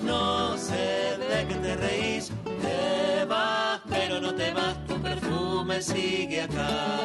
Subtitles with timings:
[0.00, 2.30] No sé de qué te reís.
[2.60, 6.95] Te vas, pero no te vas, tu perfume sigue acá.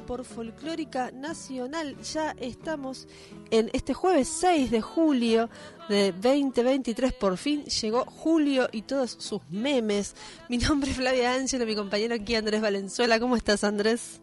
[0.00, 1.96] Por Folclórica Nacional.
[2.02, 3.06] Ya estamos
[3.50, 5.48] en este jueves 6 de julio
[5.88, 7.12] de 2023.
[7.12, 10.14] Por fin llegó julio y todos sus memes.
[10.48, 13.20] Mi nombre es Flavia Ángelo, mi compañero aquí Andrés Valenzuela.
[13.20, 14.20] ¿Cómo estás, Andrés?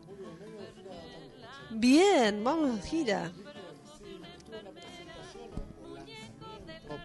[1.72, 3.32] Bien, vamos gira.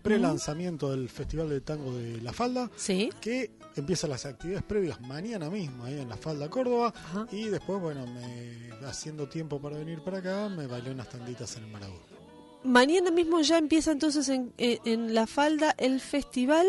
[0.07, 3.11] Pre-lanzamiento del Festival de Tango de La Falda, Sí.
[3.21, 7.27] que empieza las actividades previas mañana mismo ahí en La Falda, Córdoba, Ajá.
[7.33, 11.65] y después, bueno, me haciendo tiempo para venir para acá, me bailé unas tanditas en
[11.65, 11.97] el Marabú.
[12.65, 16.67] Mañana mismo ya empieza entonces en, en- en La Falda el festival.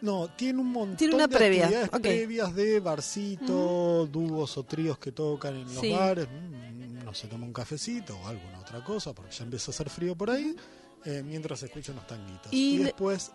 [0.00, 2.00] No, tiene un montón Tiene una de previa, actividades ok.
[2.00, 5.90] previas de barcito, dúos o tríos que tocan en los Sí.
[5.92, 9.74] bares, mm, no se toma un cafecito o alguna otra cosa, porque ya empieza a
[9.74, 10.54] hacer frío por ahí,
[11.04, 12.52] eh, mientras se escuchan unos tanguitos.
[12.52, 13.32] Y después,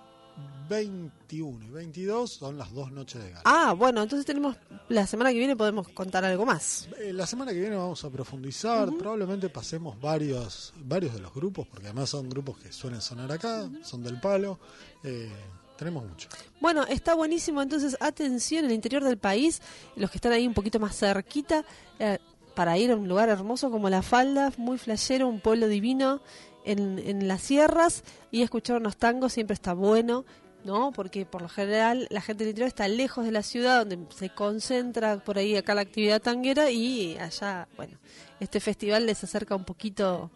[0.70, 3.42] 21 y 22 son las dos noches de gala.
[3.46, 4.56] Ah, bueno, entonces tenemos
[4.90, 6.88] la semana que viene podemos contar algo más.
[7.00, 11.68] Eh, La semana que viene vamos a profundizar, probablemente pasemos varios varios de los grupos,
[11.68, 14.60] porque además son grupos que suelen sonar acá, son del palo,
[15.04, 15.30] eh,
[15.78, 16.30] tenemos mucho.
[16.60, 19.62] Bueno, está buenísimo, entonces atención, en el interior del país,
[19.96, 21.66] los que están ahí un poquito más cerquita,
[22.00, 22.18] eh,
[22.56, 26.22] para ir a un lugar hermoso como La Falda, muy flashero, un pueblo divino
[26.66, 30.26] en, en las sierras y escuchar unos tangos siempre está bueno.
[30.66, 30.94] ¿No?
[30.94, 34.30] Porque por lo general la gente del interior está lejos de la ciudad, donde se
[34.30, 37.98] concentra por ahí acá la actividad tanguera y allá, bueno,
[38.40, 40.32] este festival les acerca un poquito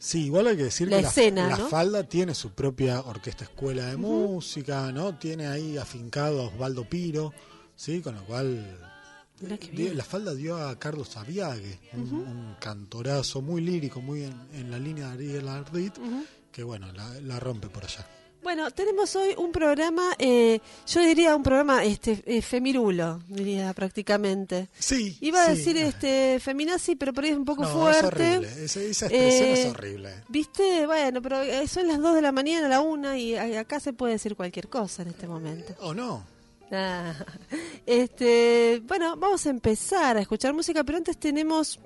[0.00, 1.68] Sí, igual hay que decir La que la- escena, la, ¿no?
[1.68, 5.16] Falda tiene su propia orquesta escuela de música, ¿no?
[5.18, 7.32] Tiene ahí afincado a Osvaldo Piro,
[7.76, 8.00] ¿sí?
[8.00, 8.60] Con lo cual
[9.94, 14.78] La Falda dio a Carlos Aviague, un, un cantorazo muy lírico, muy en, en la
[14.78, 15.94] línea de Ariel Ardit,
[16.52, 18.06] que bueno, la, la rompe por allá.
[18.42, 24.68] Bueno, tenemos hoy un programa, eh, yo diría un programa este eh, femirulo, diría prácticamente.
[24.78, 25.16] Sí.
[25.22, 28.36] Iba a decir este feminazi, pero por ahí es un poco No, es fuerte.
[28.36, 30.10] horrible, esa, esa expresión Eh, es horrible.
[30.28, 30.84] ¿Viste?
[30.84, 34.12] Bueno, pero eh, son las 2 de la mañana, la 1 y acá se puede
[34.12, 35.74] decir cualquier cosa en este momento.
[35.80, 36.22] ¿O no?
[37.86, 41.78] Este, bueno, vamos a empezar a escuchar música, pero antes tenemos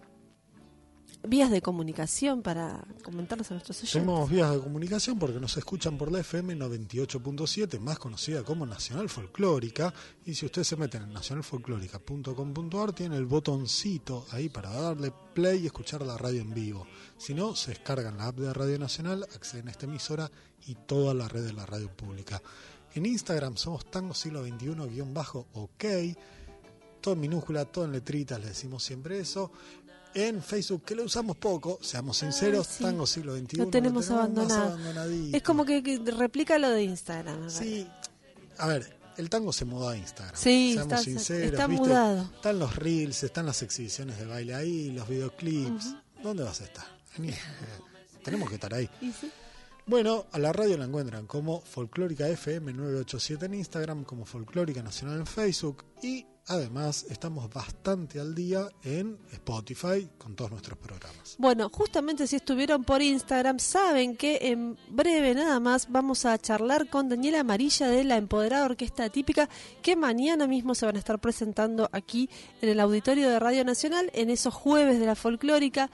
[1.27, 3.93] vías de comunicación para comentarles a nuestros oyentes.
[3.93, 9.09] Tenemos vías de comunicación porque nos escuchan por la FM 98.7, más conocida como Nacional
[9.09, 9.93] Folclórica.
[10.25, 15.67] Y si ustedes se meten en nacionalfolclórica.com.ar, tiene el botoncito ahí para darle play y
[15.67, 16.87] escuchar la radio en vivo.
[17.17, 20.31] Si no, se descargan la app de Radio Nacional, acceden a esta emisora
[20.67, 22.41] y toda la red de la radio pública.
[22.99, 25.85] En Instagram somos Tango Siglo XXI-OK.
[27.01, 29.53] Todo en minúscula, todo en letritas, le decimos siempre eso.
[30.15, 32.83] En Facebook, que lo usamos poco, seamos sinceros, sí.
[32.83, 33.57] Tango Siglo XXI.
[33.59, 34.63] Lo tenemos más abandonado.
[34.73, 35.37] abandonadito.
[35.37, 37.49] Es como que, que replica lo de Instagram.
[37.49, 37.87] Sí,
[38.57, 40.35] a ver, el tango se mudó a Instagram.
[40.37, 41.53] Sí, seamos está- sinceros.
[41.53, 41.87] está ¿viste?
[41.87, 42.23] mudado.
[42.35, 45.95] Están los reels, están las exhibiciones de baile ahí, los videoclips.
[46.21, 46.87] ¿Dónde vas a estar?
[48.25, 48.91] Tenemos que estar ahí.
[49.01, 49.31] ¿Y sí?
[49.89, 55.21] Bueno, a la radio la encuentran como Folclórica FM 987 en Instagram, como Folclórica Nacional
[55.21, 61.37] en Facebook y además estamos bastante al día en Spotify con todos nuestros programas.
[61.39, 66.91] Bueno, justamente si estuvieron por Instagram, saben que en breve nada más vamos a charlar
[66.91, 69.49] con Daniela Amarilla de la Empoderada Orquesta Típica,
[69.81, 72.29] que mañana mismo se van a estar presentando aquí
[72.61, 75.91] en el auditorio de Radio Nacional, en esos jueves de la folclórica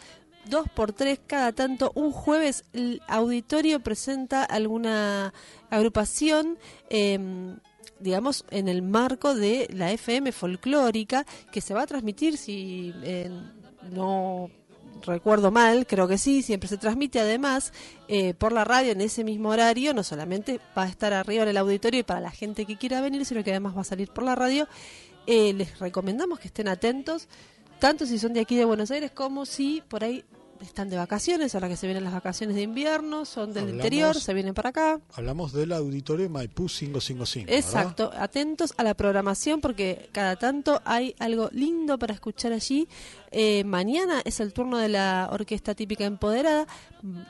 [0.46, 1.92] dos por tres cada tanto.
[1.94, 5.32] Un jueves el auditorio presenta alguna
[5.70, 6.58] agrupación.
[6.90, 7.56] Eh,
[8.00, 13.30] digamos, en el marco de la FM folclórica, que se va a transmitir, si eh,
[13.90, 14.50] no
[15.02, 17.72] recuerdo mal, creo que sí, siempre se transmite además
[18.08, 21.50] eh, por la radio en ese mismo horario, no solamente va a estar arriba en
[21.50, 24.08] el auditorio y para la gente que quiera venir, sino que además va a salir
[24.08, 24.68] por la radio.
[25.26, 27.28] Eh, les recomendamos que estén atentos,
[27.78, 30.24] tanto si son de aquí de Buenos Aires como si por ahí
[30.64, 34.34] están de vacaciones, ahora que se vienen las vacaciones de invierno, son del interior, se
[34.34, 35.00] vienen para acá.
[35.14, 37.52] Hablamos del auditorio Maipú 555.
[37.52, 42.88] Exacto, atentos a la programación porque cada tanto hay algo lindo para escuchar allí.
[43.30, 46.66] Eh, mañana es el turno de la Orquesta Típica Empoderada,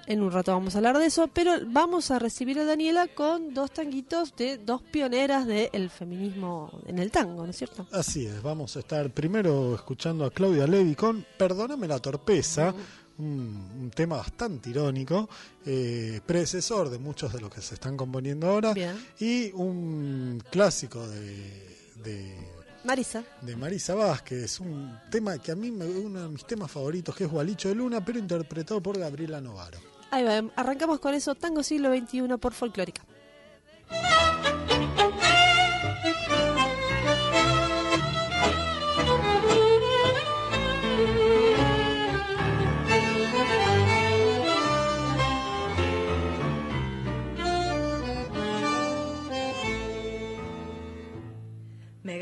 [0.07, 3.55] en un rato vamos a hablar de eso, pero vamos a recibir a Daniela con
[3.55, 7.87] dos tanguitos de dos pioneras del feminismo en el tango, ¿no es cierto?
[7.91, 12.75] Así es, vamos a estar primero escuchando a Claudia Levi con Perdóname la torpeza
[13.19, 15.29] un, tema bastante irónico,
[15.65, 18.75] eh, predecesor de muchos de los que se están componiendo ahora,
[19.19, 22.53] y un clásico de,
[22.85, 23.25] Marisa.
[23.41, 27.25] De Marisa Vázquez, un tema que a mí me uno de mis temas favoritos, que
[27.25, 29.79] es Gualicho de Luna, pero interpretado por Gabriela Novaro.
[30.11, 33.03] Ahí va, arrancamos con eso, Tango Siglo XXI por Folclórica.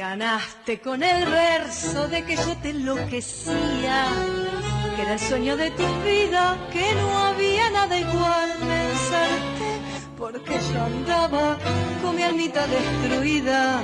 [0.02, 3.99] Ganaste con el verso de que yo te enloquecía,
[4.96, 8.49] que era el sueño de tu vida, que no había nada igual.
[8.58, 9.69] Pensarte
[10.19, 11.56] porque yo andaba
[12.02, 13.81] con mi almita destruida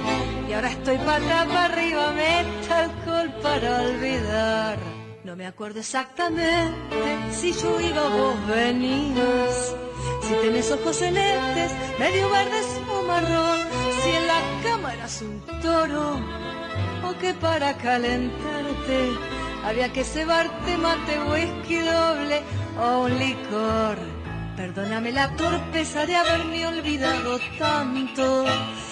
[0.49, 4.77] y ahora estoy pata para arriba, meta alcohol para olvidar.
[5.23, 6.99] No me acuerdo exactamente
[7.31, 9.77] si yo iba vos venías.
[10.23, 13.78] Si tenés ojos celestes, medio verdes o marrón.
[14.03, 16.21] Si en la cama eras un toro
[17.05, 19.13] o que para calentarte
[19.65, 22.43] había que cebarte mate, whisky doble
[22.81, 23.99] o un licor.
[24.57, 28.45] Perdóname la torpeza de haberme olvidado tanto.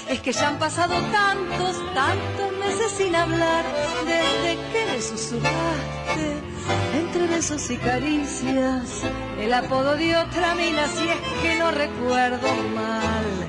[0.09, 3.65] Es que ya han pasado tantos, tantos meses sin hablar
[4.05, 6.57] desde que me susurraste
[6.95, 9.03] entre besos y caricias
[9.41, 13.46] el apodo de otra mina si es que no recuerdo mal.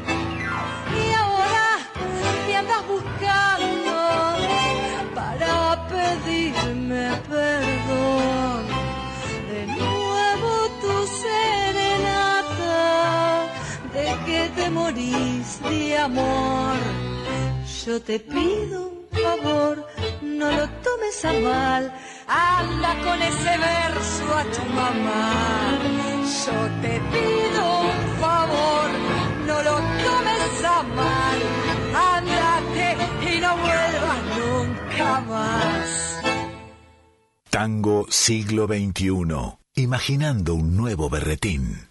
[2.88, 3.95] Buscando
[5.15, 8.65] para pedirme perdón.
[9.51, 10.50] De nuevo
[10.81, 12.79] tu serenata
[13.94, 16.77] de que te morís de amor.
[17.85, 19.88] Yo te pido un favor,
[20.21, 21.94] no lo tomes a mal
[22.27, 25.80] anda con ese verso a tu mamá.
[26.45, 28.89] Yo te pido un favor,
[29.57, 31.39] no lo tomes a mal,
[31.95, 32.98] ándate
[33.36, 36.21] y no vuelvas nunca más.
[37.50, 41.87] Tango siglo XXI, imaginando un nuevo berretín.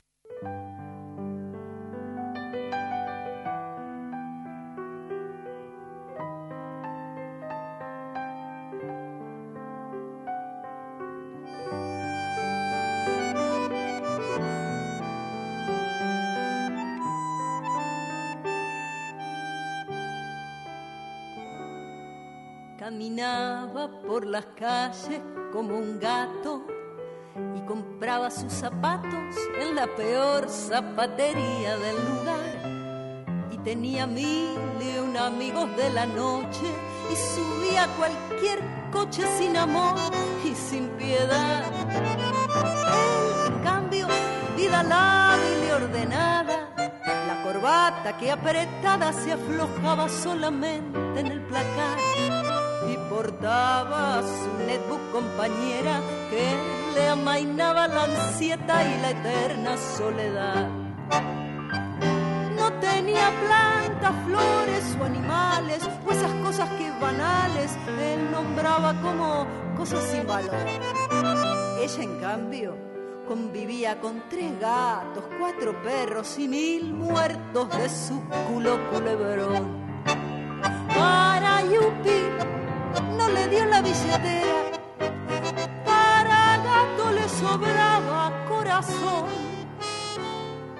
[23.16, 26.66] Por las calles como un gato
[27.56, 33.48] y compraba sus zapatos en la peor zapatería del lugar.
[33.52, 36.66] Y tenía mil y un amigos de la noche
[37.10, 38.60] y subía a cualquier
[38.92, 39.96] coche sin amor
[40.44, 41.64] y sin piedad.
[43.46, 44.08] en cambio,
[44.58, 52.15] vida lábil y ordenada, la corbata que apretada se aflojaba solamente en el placar
[53.16, 56.54] y portaba su netbook compañera que
[56.94, 60.68] le amainaba la ansiedad y la eterna soledad.
[62.56, 69.46] No tenía plantas, flores o animales o esas cosas que banales él nombraba como
[69.76, 70.54] cosas sin valor.
[71.80, 72.76] Ella en cambio
[73.26, 79.86] convivía con tres gatos, cuatro perros y mil muertos de su culo culebrón.
[80.88, 82.65] Para Yupi
[83.82, 84.72] billetera.
[85.84, 89.28] Para gato le sobraba corazón.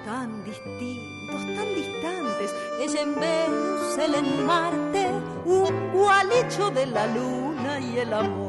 [0.05, 5.11] Tan distintos, tan distantes, ella en Venus, él en Marte,
[5.45, 8.46] un gualicho de la luna y el amor.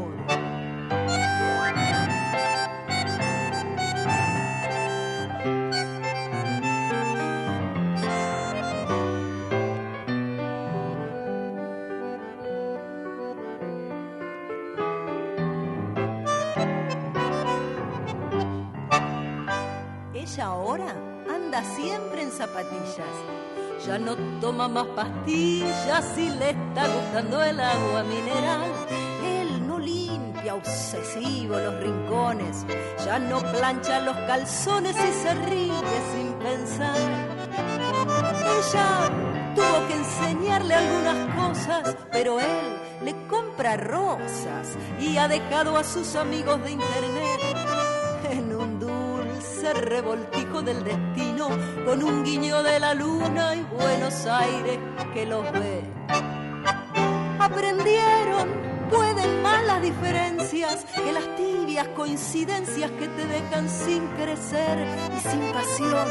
[23.86, 28.62] Ya no toma más pastillas y le está gustando el agua mineral.
[29.24, 32.64] Él no limpia obsesivo los rincones.
[33.04, 36.96] Ya no plancha los calzones y se ríe sin pensar.
[38.56, 39.10] Ella
[39.54, 46.16] tuvo que enseñarle algunas cosas, pero él le compra rosas y ha dejado a sus
[46.16, 47.40] amigos de internet
[48.30, 48.78] en un
[49.28, 51.48] dulce revoltijo del destino,
[51.84, 54.78] con un guiño de la luna y Buenos Aires
[55.12, 55.82] que los ve.
[57.38, 58.48] Aprendieron,
[58.90, 65.52] pueden más las diferencias que las tibias coincidencias que te dejan sin crecer y sin
[65.52, 66.08] pasión.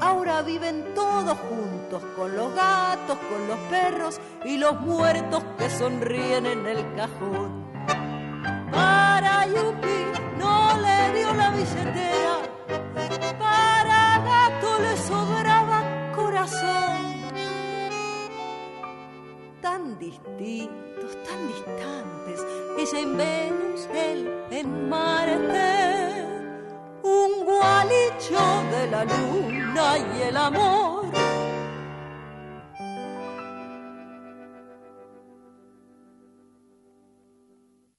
[0.00, 6.46] Ahora viven todos juntos, con los gatos, con los perros y los muertos que sonríen
[6.46, 7.66] en el cajón.
[8.70, 9.98] Para Yupi
[10.38, 12.35] no le dio la billetera,
[19.98, 22.44] Distintos, tan distantes,
[22.78, 26.24] ella en Venus, él en Marte,
[27.02, 31.06] un gualicho de la luna y el amor.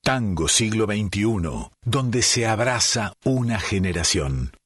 [0.04, 4.57] Tango siglo XXI, donde se abraza una generación.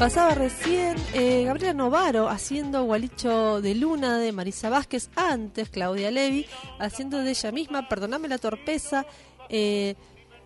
[0.00, 6.46] Pasaba recién eh, Gabriela Novaro haciendo Gualicho de Luna de Marisa Vázquez, antes Claudia Levi
[6.78, 9.04] haciendo de ella misma, Perdóname la torpeza.
[9.50, 9.96] eh,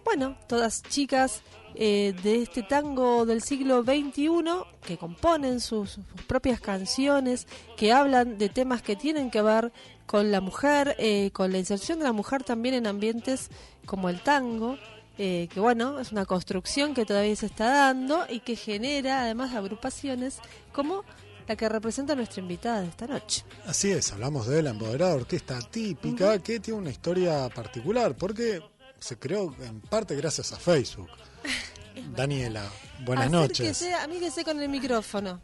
[0.04, 1.42] bueno, todas chicas
[1.76, 4.42] eh, de este tango del siglo XXI
[4.84, 7.46] que componen sus, sus propias canciones,
[7.76, 9.73] que hablan de temas que tienen que ver
[10.06, 13.50] con la mujer, eh, con la inserción de la mujer también en ambientes
[13.87, 14.78] como el tango
[15.18, 19.54] eh, que bueno, es una construcción que todavía se está dando y que genera además
[19.54, 20.38] agrupaciones
[20.73, 21.04] como
[21.47, 23.44] la que representa nuestra invitada de esta noche.
[23.66, 28.62] Así es, hablamos de la empoderada orquesta típica que tiene una historia particular porque
[28.99, 31.11] se creó en parte gracias a Facebook.
[32.16, 32.64] Daniela,
[33.04, 33.71] buenas noches.
[33.71, 35.40] Acérquese, amíguese con el micrófono.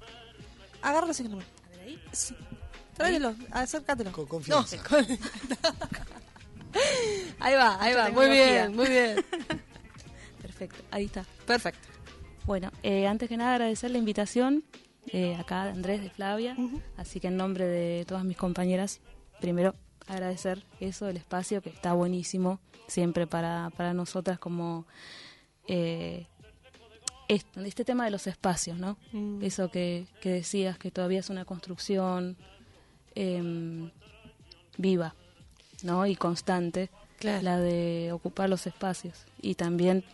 [0.82, 1.44] El
[2.12, 2.34] Sí.
[2.96, 4.12] Tráelo, acércatelo.
[4.12, 4.76] Con confianza.
[4.76, 5.06] No, con-
[7.40, 8.10] ahí va, ahí Mucha va.
[8.10, 9.24] Muy bien, muy bien.
[10.42, 11.24] Perfecto, ahí está.
[11.46, 11.88] Perfecto.
[12.46, 14.64] Bueno, eh, antes que nada agradecer la invitación
[15.12, 16.56] eh, acá de Andrés, de Flavia,
[16.96, 19.00] así que en nombre de todas mis compañeras,
[19.40, 19.74] primero
[20.06, 24.86] agradecer eso, el espacio que está buenísimo siempre para, para nosotras como
[25.68, 26.26] eh,
[27.28, 28.98] esto, este tema de los espacios, ¿no?
[29.12, 29.42] Mm.
[29.42, 32.36] Eso que, que decías, que todavía es una construcción
[33.14, 33.90] em,
[34.76, 35.14] viva,
[35.84, 36.06] ¿no?
[36.06, 37.42] Y constante, Claro.
[37.42, 40.04] la de ocupar los espacios y también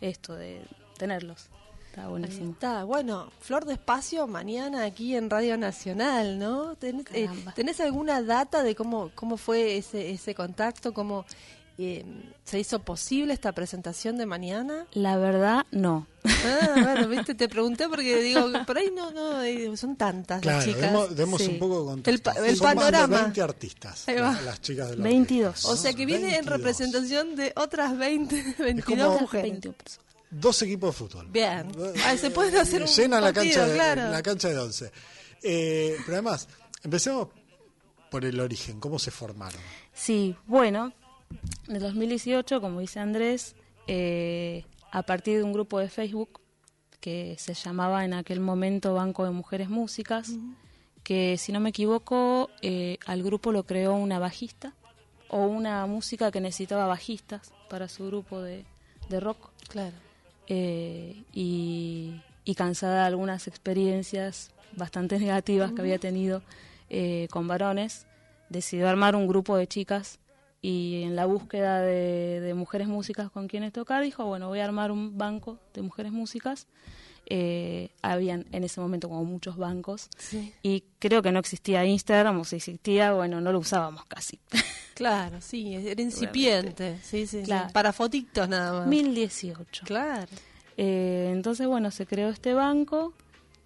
[0.00, 0.60] esto de
[0.98, 1.46] tenerlos.
[1.88, 2.50] Está buenísimo.
[2.52, 2.82] está.
[2.84, 6.74] Bueno, Flor de Espacio mañana aquí en Radio Nacional, ¿no?
[6.74, 7.28] ¿Tenés, eh.
[7.54, 10.92] ¿tenés alguna data de cómo, cómo fue ese, ese contacto?
[10.92, 11.24] ¿Cómo
[11.78, 12.04] eh,
[12.44, 14.86] se hizo posible esta presentación de mañana?
[14.92, 16.06] La verdad, no.
[16.24, 20.58] Ah, bueno, viste, te pregunté porque digo, por ahí no, no, eh, son tantas Claro,
[20.58, 20.80] las chicas.
[20.82, 21.48] demos, demos Sí.
[21.52, 22.30] un poco de contexto.
[22.30, 23.22] El pa- el Son más de panorama.
[23.22, 24.32] 20 artistas, Ahí va.
[24.32, 25.48] las, las chicas de la 22.
[25.48, 26.56] orquesta, O sea que viene en 22.
[26.58, 29.50] representación de otras 20, 22 como- mujeres.
[29.52, 30.04] 21 personas.
[30.30, 31.28] Dos equipos de fútbol.
[31.30, 31.68] Bien.
[32.06, 34.08] Ah, se pueden hacer un Llena la cancha, de, claro.
[34.10, 34.90] la cancha de 11.
[35.42, 36.48] Eh, pero además,
[36.82, 37.28] empecemos
[38.10, 39.60] por el origen, cómo se formaron.
[39.92, 40.92] Sí, bueno,
[41.68, 46.40] en el 2018, como dice Andrés, eh, a partir de un grupo de Facebook
[47.00, 50.32] que se llamaba en aquel momento Banco de Mujeres Músicas,
[51.02, 54.72] que si no me equivoco, eh, al grupo lo creó una bajista
[55.28, 58.64] o una música que necesitaba bajistas para su grupo de,
[59.08, 59.50] de rock.
[59.68, 59.96] Claro.
[60.46, 66.42] eh, y, y cansada de algunas experiencias bastante negativas que había tenido
[66.90, 68.06] eh, con varones,
[68.48, 70.18] decidió armar un grupo de chicas
[70.66, 74.64] y en la búsqueda de, de mujeres músicas con quienes tocar dijo, bueno, voy a
[74.64, 76.66] armar un banco de mujeres músicas
[77.26, 80.52] eh, habían en ese momento como muchos bancos Sí.
[80.62, 84.38] y creo que no existía Instagram o si existía, bueno, no lo usábamos casi.
[84.94, 86.98] Claro, sí, era incipiente.
[87.02, 87.52] Sí, sí, sí.
[87.72, 88.86] Para fotitos nada más.
[88.86, 89.84] 1018.
[89.86, 90.30] Claro.
[90.76, 93.12] Eh, entonces, bueno, se creó este banco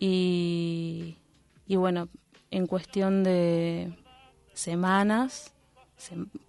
[0.01, 1.17] y,
[1.67, 2.09] y bueno,
[2.51, 3.93] en cuestión de
[4.55, 5.53] semanas,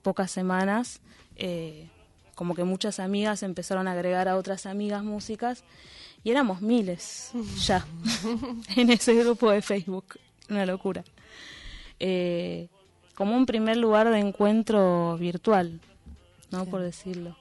[0.01, 1.01] pocas semanas,
[1.35, 1.87] eh,
[2.35, 5.63] como que muchas amigas empezaron a agregar a otras amigas músicas
[6.23, 7.31] y éramos miles
[7.65, 7.85] ya
[8.75, 11.03] en ese grupo de Facebook, una locura.
[11.99, 12.69] Eh,
[13.15, 15.81] como un primer lugar de encuentro virtual,
[16.51, 16.65] ¿no?
[16.65, 17.35] Por decirlo.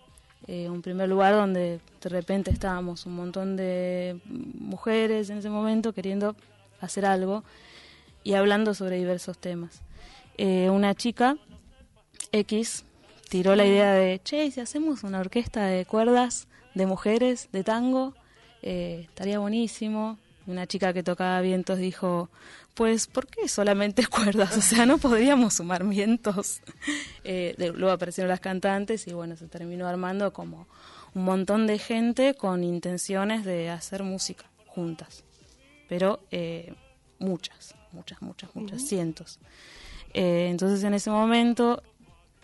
[0.49, 5.93] Eh, un primer lugar donde de repente estábamos un montón de mujeres en ese momento
[5.93, 6.35] queriendo
[6.81, 7.45] hacer algo
[8.25, 9.83] y hablando sobre diversos temas.
[10.39, 11.37] Eh, una chica
[12.33, 12.85] X
[13.29, 17.65] tiró la idea de, che, ¿y si hacemos una orquesta de cuerdas de mujeres, de
[17.65, 18.15] tango,
[18.63, 20.19] eh, estaría buenísimo.
[20.47, 22.31] Una chica que tocaba vientos dijo,
[22.75, 24.57] pues, ¿por qué solamente cuerdas?
[24.57, 26.61] O sea, ¿no podríamos sumar vientos?
[27.25, 30.67] Eh, de- luego aparecieron las cantantes y bueno, se terminó armando como
[31.15, 35.25] un montón de gente con intenciones de hacer música juntas.
[35.91, 36.73] Pero eh,
[37.19, 39.41] muchas, muchas, muchas, muchas, cientos.
[40.15, 41.83] Eh, entonces en ese momento,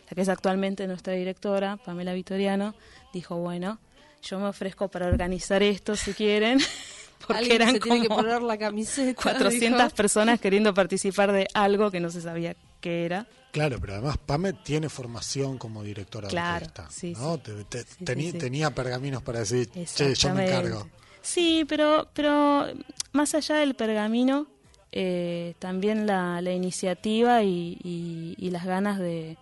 [0.08, 2.74] la que es actualmente nuestra directora, Pamela Vitoriano,
[3.12, 3.78] dijo, bueno,
[4.22, 6.58] yo me ofrezco para organizar esto si quieren,
[7.26, 9.20] porque eran se tiene que como poner la camiseta.
[9.22, 9.94] 400 dijo.
[9.96, 13.26] personas queriendo participar de algo que no se sabía qué era.
[13.52, 16.90] Claro, pero además Pame tiene formación como directora Claro, de orquesta.
[16.90, 17.36] sí, ¿no?
[17.36, 17.40] sí.
[17.68, 18.38] Te- te- Sí, sí.
[18.38, 20.88] Tenía pergaminos para decir, che, yo me encargo.
[21.22, 22.66] Sí, pero, pero
[23.12, 24.46] más allá del pergamino,
[24.92, 29.38] eh, también la, la iniciativa y, y- y las ganas de,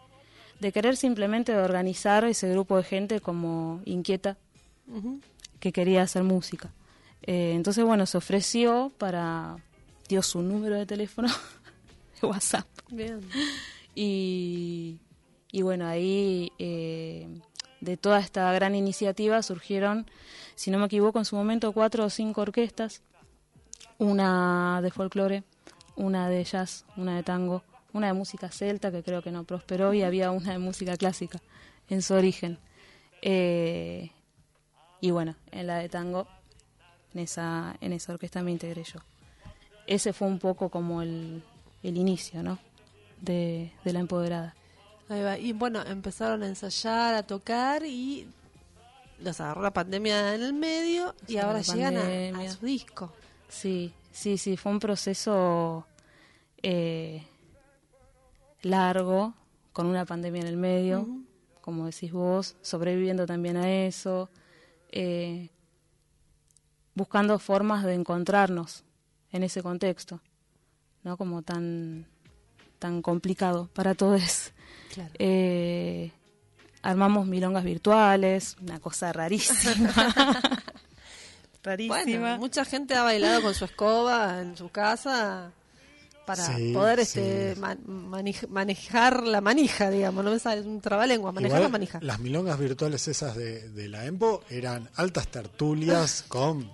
[0.63, 4.37] de querer simplemente organizar ese grupo de gente como inquieta
[5.59, 6.71] que quería hacer música.
[7.23, 9.57] Eh, entonces, bueno, se ofreció para,
[10.09, 11.29] dio su número de teléfono
[12.21, 12.69] de WhatsApp.
[12.91, 13.21] Bien.
[13.97, 15.01] Y,
[15.51, 17.27] y bueno, ahí eh,
[17.81, 20.07] de toda esta gran iniciativa surgieron,
[20.55, 23.03] si no me equivoco, en su momento cuatro o cinco orquestas,
[23.99, 25.43] una de folclore,
[25.97, 29.95] una de jazz, una de tango, una de música celta que creo que no prosperó
[29.95, 31.41] y había una de música clásica
[31.89, 32.59] en su origen.
[33.21, 34.11] Eh,
[35.01, 36.27] y bueno, en la de tango,
[37.15, 39.01] en esa, en esa orquesta me integré yo.
[39.87, 41.43] Ese fue un poco como el,
[41.83, 42.59] el inicio, ¿no?
[43.21, 44.55] De, de la empoderada.
[45.09, 45.39] Ahí va.
[45.39, 48.29] Y bueno, empezaron a ensayar, a tocar y
[49.21, 53.13] los agarró la pandemia en el medio y Sí, ahora llegan a, su disco.
[53.49, 55.87] Sí, sí, sí, fue un proceso
[56.63, 57.25] eh,
[58.63, 59.35] largo,
[59.73, 61.09] con una pandemia en el medio,
[61.61, 64.29] como decís vos, sobreviviendo también a eso,
[64.91, 65.51] eh,
[66.95, 68.85] buscando formas de encontrarnos
[69.31, 70.21] en ese contexto,
[71.03, 71.17] ¿no?
[71.17, 72.07] Como tan,
[72.79, 74.53] tan complicado para todos.
[74.93, 75.11] Claro.
[75.19, 76.13] Eh,
[76.83, 79.93] armamos milongas virtuales, una cosa rarísima.
[81.63, 82.19] rarísima.
[82.19, 85.53] Bueno, mucha gente ha bailado con su escoba en su casa
[86.27, 87.21] para Sí, poder sí.
[87.21, 87.81] este man-
[88.49, 91.99] manejar la manija, digamos, no me sale es un trabalengua, manejar Igual, la manija.
[92.03, 96.71] Las milongas virtuales esas de, de la EMPO eran altas tertulias con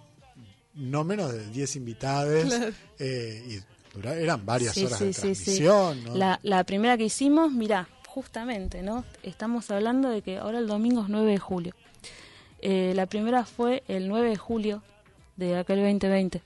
[0.75, 2.53] no menos de 10 invitados
[2.99, 5.45] eh, y dura- eran varias Sí, horas sí, de sí, sí.
[5.45, 6.05] transmisión.
[6.05, 6.15] ¿no?
[6.15, 9.05] La, la primera que hicimos, mira, justamente, ¿no?
[9.23, 11.75] Estamos hablando de que ahora el domingo es 9 de julio.
[12.61, 14.83] Eh, la primera fue el 9 de julio
[15.37, 16.43] de aquel 2020.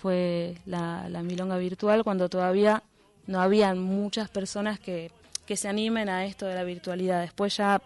[0.00, 2.82] Fue la, la milonga virtual cuando todavía
[3.26, 5.10] no habían muchas personas que,
[5.46, 7.20] que se animen a esto de la virtualidad.
[7.20, 7.82] Después ya,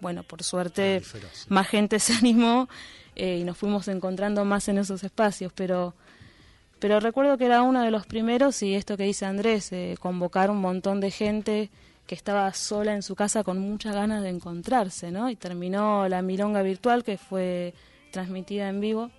[0.00, 1.18] bueno, por suerte, sí.
[1.48, 2.68] más gente se animó
[3.16, 5.94] eh, y nos fuimos encontrando más en esos espacios, pero
[6.78, 10.50] pero recuerdo que era uno de los primeros y esto que dice Andrés, eh, convocar
[10.50, 11.70] un montón de gente
[12.06, 15.28] que estaba sola en su casa con muchas ganas de encontrarse, ¿no?
[15.28, 17.74] Y terminó la milonga virtual que fue
[18.10, 19.10] transmitida en vivo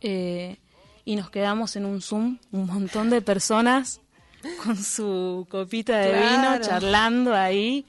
[0.00, 0.56] eh,
[1.08, 4.02] y nos quedamos en un Zoom, un montón de personas
[4.62, 6.28] con su copita de Claro.
[6.58, 7.86] vino charlando ahí.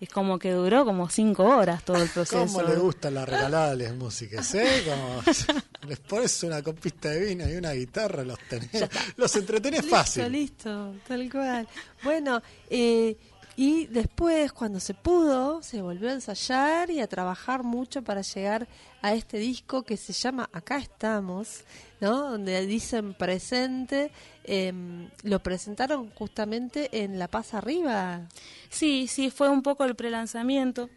[0.00, 2.44] Es como que duró como cinco horas todo el proceso.
[2.52, 4.52] ¿Cómo le gusta la regalada de las músicas?
[4.56, 4.82] ¿eh?
[4.84, 5.22] Como
[5.88, 10.32] les pones una copita de vino y una guitarra, los tenés, los entretenés Listo, fácil.
[10.32, 11.68] listo, tal cual.
[12.02, 13.16] Bueno, eh,
[13.54, 18.66] y después, cuando se pudo, se volvió a ensayar y a trabajar mucho para llegar
[19.02, 21.60] a este disco que se llama Acá estamos,
[22.00, 22.30] ¿no?
[22.30, 24.10] Donde dicen presente.
[24.48, 28.28] em, lo presentaron justamente en La Paz Arriba.
[28.68, 30.88] Sí, sí, fue un poco el prelanzamiento.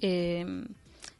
[0.00, 0.64] Eh,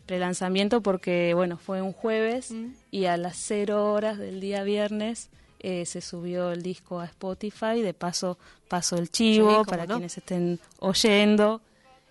[0.06, 2.66] prelanzamiento porque, bueno, fue un jueves Mm.
[2.90, 5.28] y a las cero horas del día viernes
[5.60, 7.82] eh, se subió el disco a Spotify.
[7.82, 9.94] De paso, paso el chivo Sí, para no.
[9.96, 11.60] quienes estén oyendo.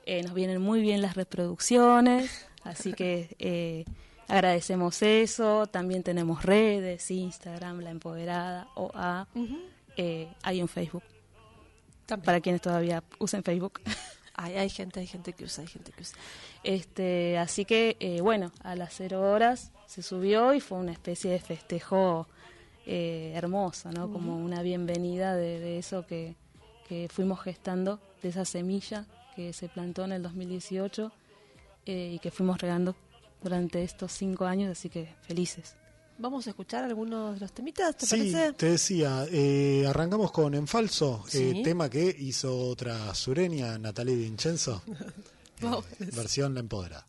[0.05, 3.85] Eh, nos vienen muy bien las reproducciones, así que eh,
[4.27, 5.67] agradecemos eso.
[5.67, 9.27] También tenemos redes, Instagram, La Empoderada, OA.
[9.97, 11.03] Eh, hay un Facebook,
[12.05, 12.25] También.
[12.25, 13.81] para quienes todavía usen Facebook.
[14.37, 16.17] Ay, hay gente, hay gente que usa, hay gente que usa.
[16.63, 21.31] Este, así que, eh, bueno, a las cero horas se subió y fue una especie
[21.31, 22.27] de festejo
[22.85, 24.11] eh, hermoso, ¿no?
[24.11, 26.35] Como una bienvenida de, de eso que,
[26.89, 31.11] que fuimos gestando, de esa semilla que se plantó en el 2018
[31.85, 32.95] eh, y que fuimos regando
[33.43, 35.75] durante estos cinco años, así que felices.
[36.17, 38.53] Vamos a escuchar algunos de los temitas, ¿te Sí, parece?
[38.53, 44.81] te decía, eh, arrancamos con En Falso, eh, tema que hizo otra sureña, Natalia Vincenzo,
[45.61, 45.85] Vamos.
[45.99, 47.05] eh, versión La Empoderada.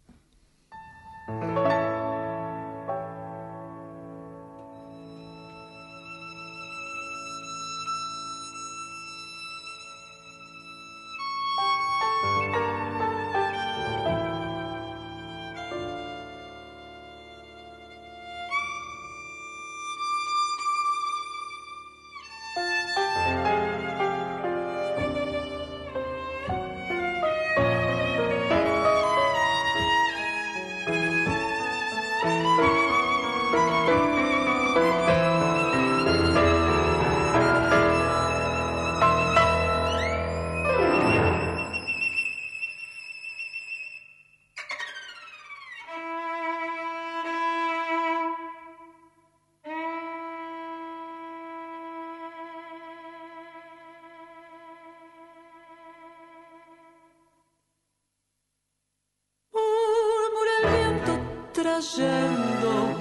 [61.80, 62.95] Trayendo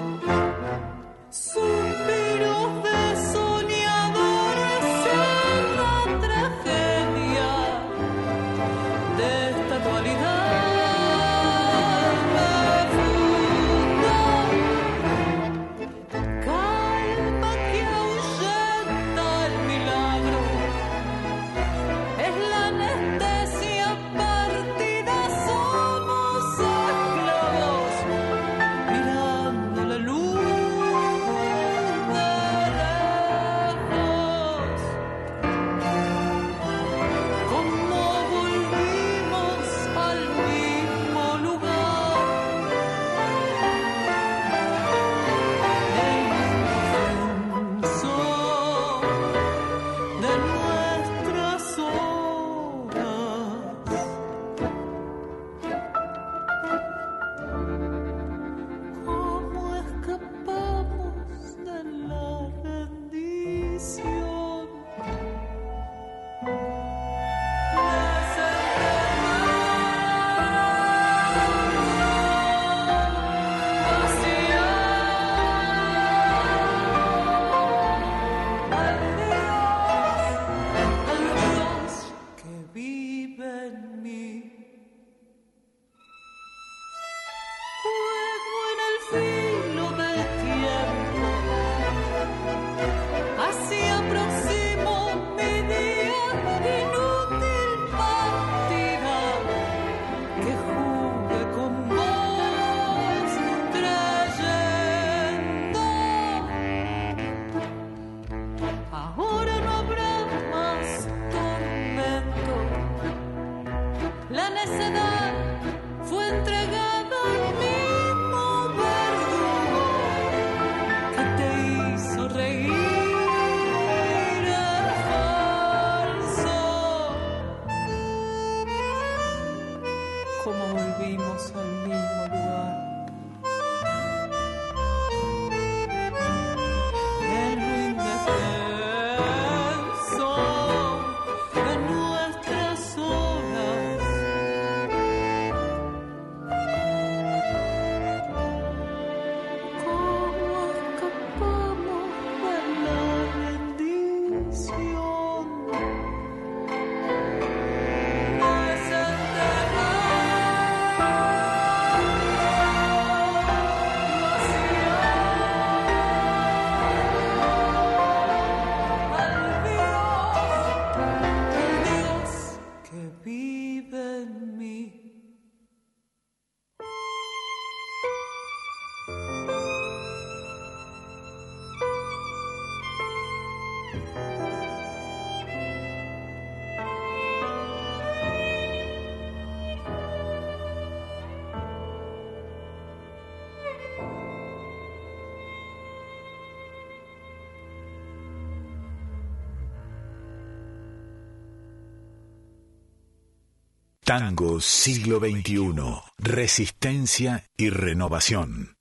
[204.06, 205.74] Tango siglo XXI.
[206.18, 208.76] Resistencia y renovación.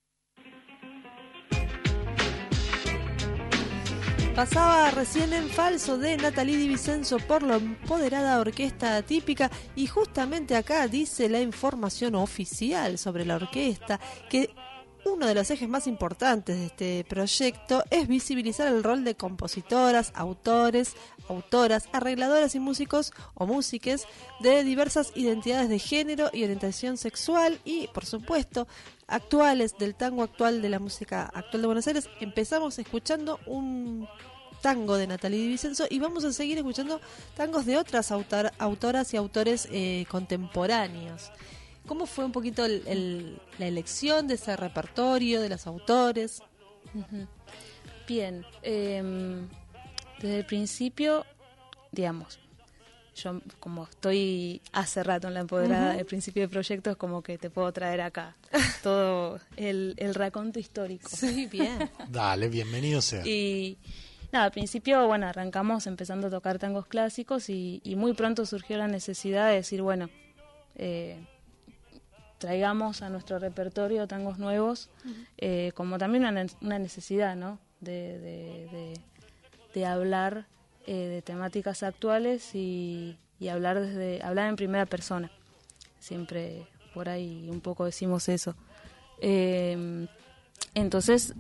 [4.35, 10.55] Pasaba recién en falso de Natalie Di Vicenzo por la empoderada orquesta típica y justamente
[10.55, 14.53] acá dice la información oficial sobre la orquesta que
[15.05, 20.11] uno de los ejes más importantes de este proyecto es visibilizar el rol de compositoras,
[20.15, 20.93] autores,
[21.29, 24.05] autoras, arregladoras y músicos o músiques
[24.39, 28.67] de diversas identidades de género y orientación sexual y, por supuesto,
[29.07, 32.09] actuales del tango actual de la música actual de Buenos Aires.
[32.19, 34.07] Empezamos escuchando un
[34.61, 36.99] tango de Natalie Di Vicenzo y vamos a seguir escuchando
[37.35, 41.31] tangos de otras autoras y autores eh, contemporáneos.
[41.87, 46.41] ¿Cómo fue un poquito la elección de ese repertorio, de los autores?
[48.07, 49.47] Bien, em,
[50.19, 51.25] desde el principio,
[51.91, 52.39] digamos,
[53.15, 57.49] yo como estoy hace rato en la empoderada, el principio de proyectos como que te
[57.49, 58.35] puedo traer acá
[58.83, 61.09] todo el, el raconto histórico.
[61.09, 61.89] Sí, bien.
[62.09, 63.25] Dale, bienvenido sea.
[63.25, 63.77] Y
[64.31, 68.87] nada, al principio, bueno, arrancamos empezando a tocar tangos clásicos y, muy pronto surgió la
[68.87, 70.09] necesidad de decir, bueno,
[70.75, 71.25] eh,
[72.37, 74.89] traigamos a nuestro repertorio tangos nuevos,
[75.37, 77.59] eh, como también una, necesidad, ¿no?
[77.79, 78.99] De,
[79.73, 80.45] de, hablar
[80.87, 83.17] eh, de temáticas actuales y,
[83.51, 85.29] hablar desde hablar en primera persona.
[85.99, 88.55] Siempre por ahí un poco decimos eso.
[89.21, 90.07] Eh,
[90.73, 91.33] entonces,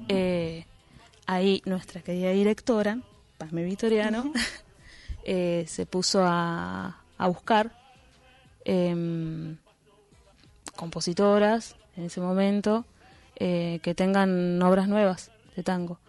[1.25, 2.99] ahí nuestra querida directora,
[3.37, 4.31] Pazme Vitoriano,
[5.25, 7.71] se puso a, a buscar
[8.65, 9.57] em,
[10.75, 12.85] compositoras en ese momento
[13.37, 15.99] eh, que tengan obras nuevas de tango.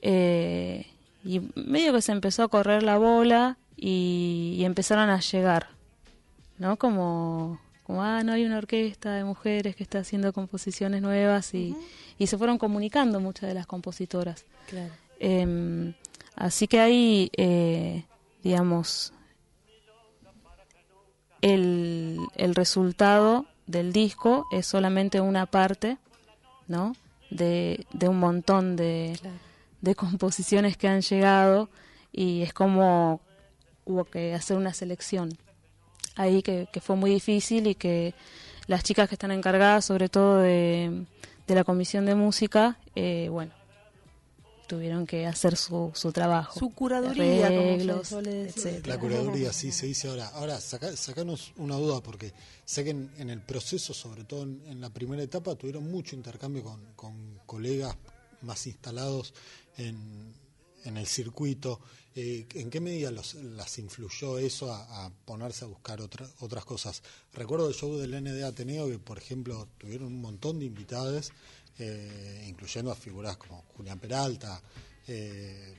[0.00, 0.86] Eh,
[1.24, 5.68] y medio que se empezó a correr la bola y, empezaron a llegar,
[6.58, 6.76] ¿no?
[6.76, 11.76] Como, como, ah, no hay una orquesta de mujeres que está haciendo composiciones nuevas y,
[12.18, 14.44] y se fueron comunicando muchas de las compositoras.
[15.18, 15.94] Em,
[16.36, 18.04] así que ahí, eh,
[18.42, 19.12] digamos,
[21.40, 25.98] el, el resultado del disco es solamente una parte,
[26.68, 26.94] ¿no?
[27.30, 29.18] De, un montón de,
[29.80, 31.68] de composiciones que han llegado
[32.12, 33.20] y es como
[33.84, 35.30] hubo que hacer una selección
[36.14, 38.14] ahí que, que, fue muy difícil y que
[38.68, 41.04] las chicas que están encargadas sobre todo de,
[41.46, 43.52] de la comisión de música, eh, bueno,
[44.66, 46.58] tuvieron que hacer su, su trabajo.
[46.58, 50.28] Su curaduría, como se La curaduría, sí, se dice ahora.
[50.28, 52.32] Ahora, sacanos una duda, porque
[52.64, 56.80] sé que en, el proceso, sobre todo en, la primera etapa, tuvieron mucho intercambio con,
[56.94, 57.96] con colegas
[58.42, 59.34] más instalados
[59.76, 60.34] en,
[60.84, 61.80] en el circuito.
[62.14, 67.02] Eh, ¿En qué medida los, las influyó eso a, ponerse a buscar otras cosas?
[67.32, 71.32] Recuerdo el show del ND Ateneo que, por ejemplo, tuvieron un montón de invitadas
[71.84, 74.62] eh, incluyendo a figuras como Julián Peralta.
[75.08, 75.74] Eh,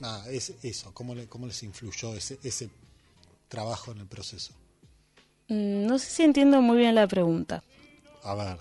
[0.00, 2.68] nada, es eso, ¿cómo, cómo les influyó ese, ese
[3.48, 4.52] trabajo en el proceso?
[5.48, 7.62] Mm, no sé si entiendo muy bien la pregunta.
[8.22, 8.58] A ver,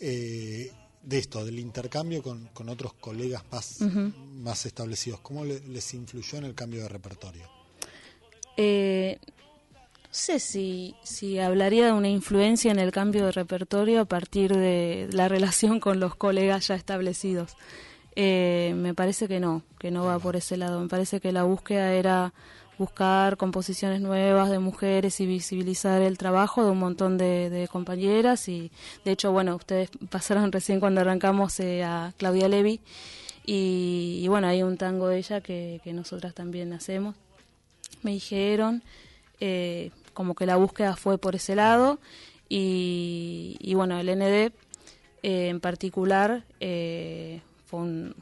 [0.00, 0.70] eh,
[1.02, 6.44] de esto, del intercambio con, con otros colegas más, más establecidos, ¿cómo les influyó en
[6.44, 7.48] el cambio de repertorio?
[8.56, 9.18] Eh,
[10.14, 15.08] sé si, si hablaría de una influencia en el cambio de repertorio a partir de
[15.12, 17.56] la relación con los colegas ya establecidos.
[18.14, 20.80] Eh, me parece que no, que no va por ese lado.
[20.80, 22.32] Me parece que la búsqueda era
[22.78, 28.70] buscar composiciones nuevas de mujeres y visibilizar el trabajo de un montón de, compañeras y
[29.04, 32.80] de hecho bueno ustedes pasaron recién cuando arrancamos eh, a Claudia Levi
[33.46, 37.14] y, bueno hay un tango de ella que, que nosotras también hacemos
[38.02, 38.82] me dijeron
[39.38, 41.98] eh, como que la búsqueda fue por ese lado
[42.48, 44.52] y, bueno, el ND
[45.22, 48.14] eh, en particular eh, fue un,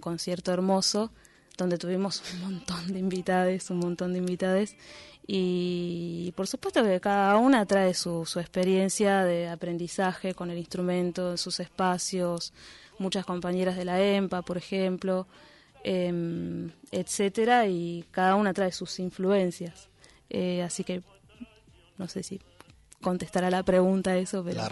[0.00, 1.12] concierto hermoso
[1.58, 4.76] donde tuvimos un montón de invitades, un montón de invitades
[5.26, 11.32] y por supuesto que cada una trae su, su experiencia de aprendizaje con el instrumento,
[11.32, 12.52] en sus espacios,
[12.98, 15.26] muchas compañeras de la EMPA, por ejemplo,
[15.84, 19.90] eh, etcétera, y cada una trae sus influencias.
[20.30, 21.02] Eh, así que
[21.98, 22.40] no sé si
[23.00, 24.68] contestará la pregunta eso, pero la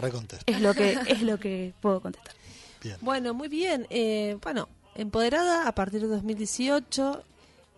[0.47, 2.35] es lo que es lo que puedo contestar.
[3.01, 3.87] Bueno, muy bien.
[3.91, 7.23] Eh, bueno, empoderada a partir de 2018,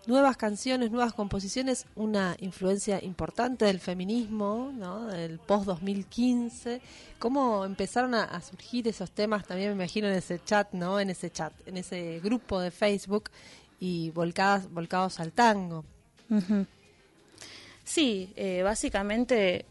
[0.07, 5.07] nuevas canciones, nuevas composiciones, una influencia importante del feminismo, ¿no?
[5.07, 6.81] Del post 2015.
[7.19, 9.47] ¿Cómo empezaron a, surgir esos temas?
[9.47, 11.01] También me imagino en ese chat, ¿no?
[11.01, 13.31] En ese chat, en ese grupo de Facebook
[13.81, 15.85] y volcadas, volcados al tango.
[17.85, 19.67] Sí, eh, básicamente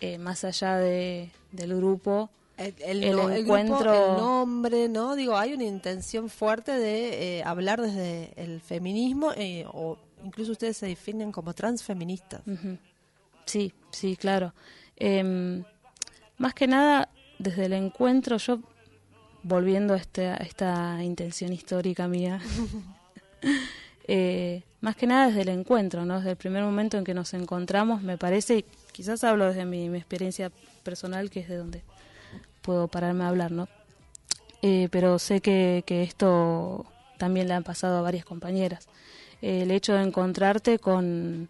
[0.00, 4.88] eh, más allá de, del grupo, El, el El no- el encuentro- grupo, el nombre,
[4.88, 5.14] ¿no?
[5.16, 10.76] Digo, hay una intención fuerte de eh, hablar desde el feminismo eh, o incluso ustedes
[10.76, 12.40] se definen como transfeministas.
[13.44, 14.54] Sí, sí, claro.
[14.96, 15.64] Em,
[16.38, 18.60] más que nada, desde el encuentro, yo,
[19.42, 22.40] volviendo a, este, a esta intención histórica mía,
[24.08, 26.18] eh, más que nada desde el encuentro, ¿no?
[26.18, 29.86] Desde el primer momento en que nos encontramos, me parece, y quizás hablo desde mi,
[29.96, 30.52] experiencia
[30.84, 31.82] personal, que es de donde
[32.62, 33.68] puedo pararme a hablar, ¿no?
[34.62, 36.86] Eh, pero sé que, esto
[37.18, 38.88] también le han pasado a varias compañeras.
[39.42, 41.48] El hecho de encontrarte con,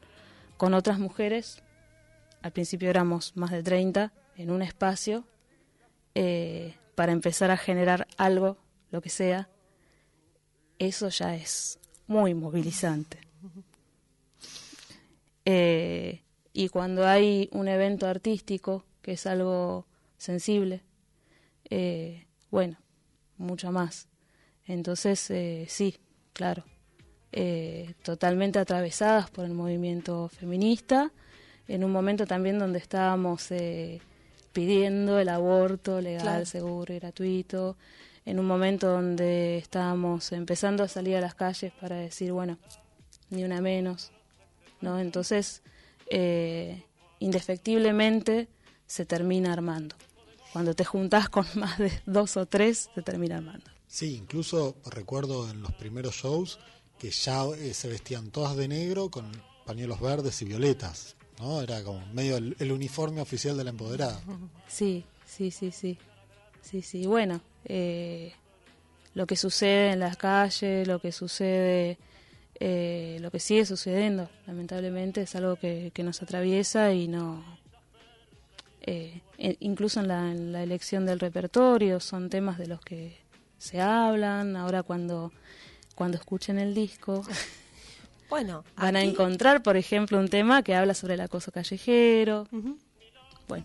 [0.57, 1.62] con otras mujeres,
[2.42, 5.25] al principio éramos más de 30, en un espacio,
[6.14, 8.57] eh, para empezar a generar algo,
[8.90, 9.49] lo que sea,
[10.79, 13.19] eso ya es muy movilizante.
[15.45, 16.21] Eh,
[16.53, 19.87] y cuando hay un evento artístico, que es algo
[20.19, 20.83] sensible,
[21.71, 22.79] eh, bueno,
[23.38, 24.09] mucho más.
[24.66, 25.97] Entonces, eh, sí,
[26.33, 26.64] claro,
[27.33, 31.12] eh, totalmente atravesadas por el movimiento feminista,
[31.69, 34.01] en un momento también donde estábamos eh,
[34.53, 36.47] pidiendo el aborto legal, Claro.
[36.47, 37.77] seguro y gratuito,
[38.27, 42.59] en un momento donde estábamos empezando a salir a las calles para decir, bueno,
[43.31, 44.11] ni una menos,
[44.81, 44.99] ¿no?
[44.99, 45.62] Entonces,
[46.11, 46.83] eh,
[47.21, 48.49] indefectiblemente
[48.87, 49.95] se termina armando.
[50.53, 53.65] Cuando te juntás con más de dos o tres, se termina armando.
[53.87, 56.59] Sí, incluso recuerdo en los primeros shows
[56.99, 59.31] que ya eh, se vestían todas de negro con
[59.65, 61.62] pañuelos verdes y violetas, ¿no?
[61.62, 64.21] Era como medio el, el uniforme oficial de la empoderada.
[64.67, 65.97] Sí, sí, sí, sí.
[66.62, 67.07] Sí, sí.
[67.07, 68.33] Bueno, eh,
[69.14, 71.98] lo que sucede en las calles, lo que sucede,
[72.61, 77.44] eh, lo que sigue sucediendo, lamentablemente, es algo que, que nos atraviesa y no.
[78.83, 79.20] eh,
[79.61, 83.18] incluso en la, en la elección del repertorio son temas de los que
[83.59, 84.57] se hablan.
[84.57, 85.33] Ahora, cuando,
[85.94, 87.22] cuando escuchen el disco,
[88.29, 92.48] Bueno, van a encontrar, por ejemplo, un tema que habla sobre el acoso callejero.
[93.46, 93.64] Bueno.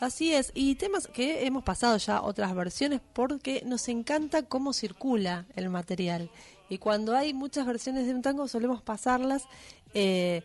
[0.00, 5.44] Así es, y temas que hemos pasado ya otras versiones porque nos encanta cómo circula
[5.56, 6.30] el material.
[6.70, 9.44] Y cuando hay muchas versiones de un tango solemos pasarlas
[9.92, 10.42] eh,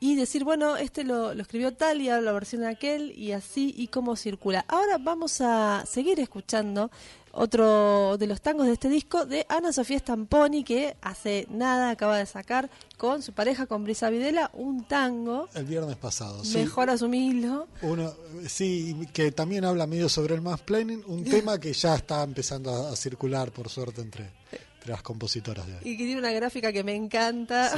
[0.00, 3.30] y decir, bueno, este lo, lo escribió tal y ahora la versión de aquel y
[3.30, 4.64] así y cómo circula.
[4.66, 6.90] Ahora vamos a seguir escuchando
[7.36, 12.16] otro de los tangos de este disco de Ana Sofía Stamponi que hace nada acaba
[12.18, 15.48] de sacar con su pareja, con Brisa Videla, un tango.
[15.54, 16.58] El viernes pasado, sí.
[16.58, 17.68] Mejor asumirlo.
[17.82, 18.12] Uno,
[18.48, 22.92] sí, que también habla medio sobre el mansplaining, un tema que ya está empezando a,
[22.92, 24.30] a circular, por suerte, entre,
[24.76, 25.80] entre las compositoras de hoy.
[25.84, 27.70] Y que tiene una gráfica que me encanta.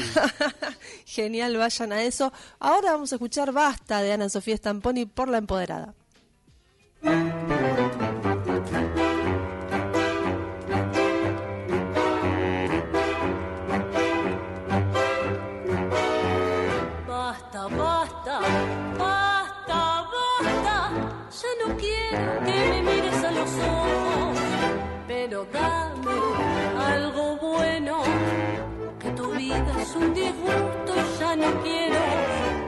[1.05, 2.33] Genial, vayan a eso.
[2.61, 5.95] Ahora vamos a escuchar Basta de Ana Sofía Stamponi por La Empoderada.
[22.47, 24.39] Que me mires a los ojos,
[25.07, 26.17] pero dame
[26.93, 28.03] algo bueno.
[28.99, 32.01] Que tu vida es un disgusto, ya no quiero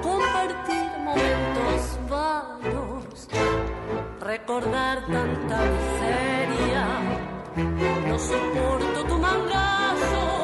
[0.03, 3.29] compartir momentos vanos,
[4.21, 6.87] recordar tanta miseria.
[8.09, 10.40] No soporto tu mangazo.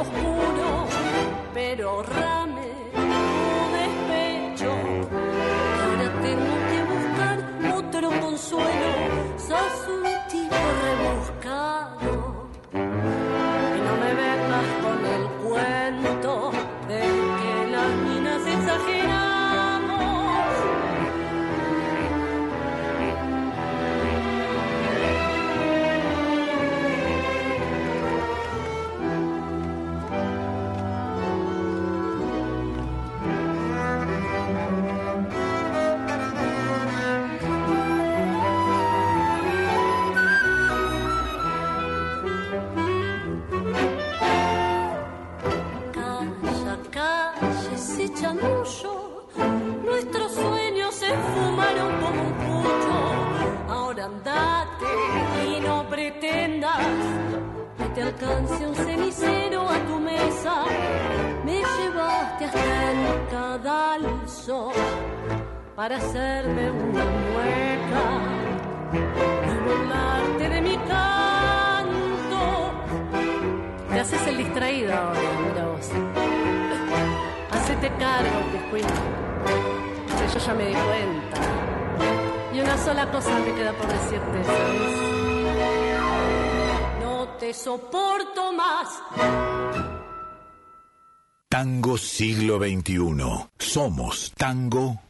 [0.00, 0.86] Oscuro.
[1.54, 4.70] Pero ahorrame tu despecho.
[5.82, 7.36] Ahora tengo que buscar
[7.78, 8.69] otro consuelo.
[92.90, 93.50] 21.
[93.58, 95.00] Somos Tango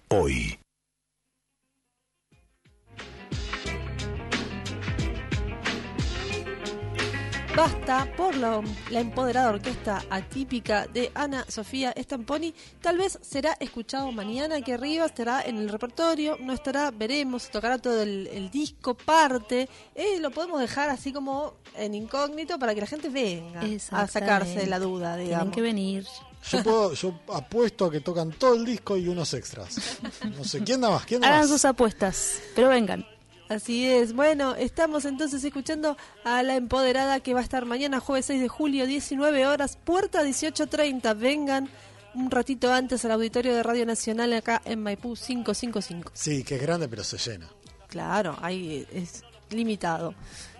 [8.51, 12.55] la, la empoderada orquesta atípica de Ana Sofía Stamponi.
[12.81, 17.79] Tal vez será escuchado mañana aquí arriba, estará en el repertorio, no estará, veremos, tocará
[17.79, 19.69] todo el, el disco, parte.
[19.95, 24.61] Eh, lo podemos dejar así como en incógnito para que la gente venga a sacarse
[24.61, 25.55] de la duda, Tienen digamos.
[25.55, 26.07] que venir.
[26.51, 29.99] Yo, puedo, yo apuesto a que tocan todo el disco y unos extras.
[30.37, 31.05] No sé, ¿quién da más?
[31.05, 31.49] ¿Quién da Hagan más?
[31.51, 33.05] sus apuestas, pero vengan.
[33.51, 34.13] Así es.
[34.13, 38.47] Bueno, estamos entonces escuchando a la empoderada que va a estar mañana, jueves 6 de
[38.47, 41.19] julio, 19 horas, puerta 18.30.
[41.19, 41.69] Vengan
[42.15, 46.13] un ratito antes al auditorio de Radio Nacional acá en Maipú 555.
[46.15, 47.51] Sí, que es grande, pero se llena.
[47.89, 50.15] Claro, ahí es limitado.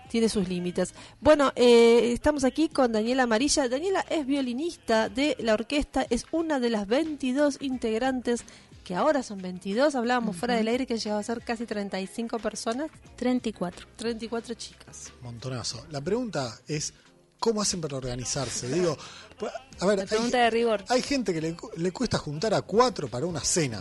[0.09, 0.93] Tiene sus límites.
[1.21, 3.69] Bueno, eh, estamos aquí con Daniela Amarilla.
[3.69, 8.43] Daniela es violinista de la orquesta, es una de las 22 integrantes,
[8.91, 9.95] que ahora son 22.
[9.95, 13.87] Hablábamos fuera del aire que llegaba a ser casi 35 personas, 34.
[13.95, 15.13] 34 chicas.
[15.23, 15.87] Montonazo.
[15.91, 16.93] La pregunta es,
[17.39, 18.67] ¿cómo hacen para organizarse?
[18.69, 18.99] Digo,
[19.39, 20.85] pues, a ver, La pregunta hay, de rigor.
[20.89, 23.81] hay gente que le, le cuesta juntar a cuatro para una cena.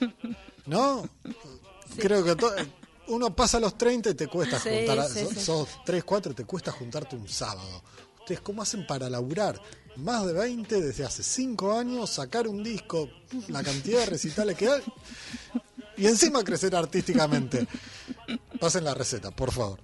[0.64, 1.06] ¿No?
[1.98, 2.34] Creo que
[3.08, 4.98] uno pasa los 30 y te cuesta Sí, juntar.
[5.00, 5.40] a- sí, so- sí.
[5.40, 7.82] Sos 3, 4 y te cuesta juntarte un sábado.
[8.20, 9.60] ¿Ustedes cómo hacen para laburar?
[9.98, 13.08] Más de 20 desde hace 5 años, sacar un disco,
[13.48, 14.82] la cantidad de recitales que hay
[15.98, 17.66] y encima crecer artísticamente.
[18.60, 19.80] Pasen la receta, por favor.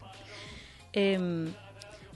[0.93, 1.53] Em,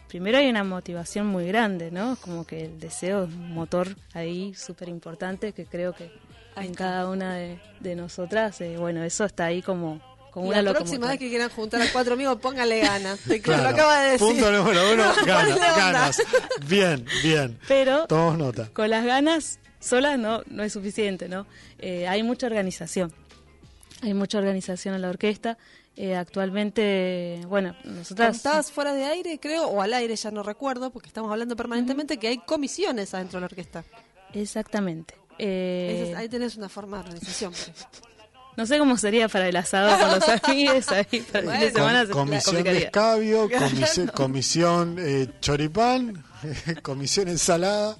[0.08, 2.16] primero hay una motivación muy grande, ¿no?
[2.16, 6.12] Como que el deseo es un motor ahí súper importante que creo que
[6.56, 10.00] en cada una de, de nosotras, eh, bueno, eso está ahí como,
[10.40, 13.20] una la próxima vez que quieran juntar a cuatro amigos, póngale ganas.
[13.20, 13.62] Te Claro.
[13.64, 14.26] lo acaba de decir.
[14.26, 16.22] Punto número uno, ganas, ganas.
[16.66, 17.58] Bien, bien.
[17.68, 18.68] Pero nota.
[18.72, 21.46] con las ganas solas no, no es suficiente, ¿no?
[21.78, 23.12] Eh, hay mucha organización.
[24.02, 25.58] Hay mucha organización en la orquesta.
[25.96, 28.36] Eh, actualmente, bueno, nosotras...
[28.36, 32.18] Contabas fuera de aire, creo, o al aire, ya no recuerdo, porque estamos hablando permanentemente
[32.18, 33.84] que hay comisiones adentro de la orquesta.
[34.32, 35.14] Exactamente.
[35.40, 37.52] Eh, es- ahí tenés una forma de organización.
[38.58, 41.70] No sé cómo sería para el asado con los amigos ahí para el fin de
[41.70, 41.70] Bueno.
[41.70, 42.00] semana.
[42.00, 46.24] Com- se comisión de escabio, comisi- comisión eh, choripán,
[46.82, 47.96] comisión ensalada.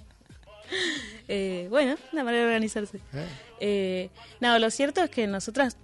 [1.29, 2.97] Eh, bueno, una manera de organizarse.
[3.15, 3.27] ¿eh?
[3.61, 5.77] Eh, no, lo cierto es que nosotras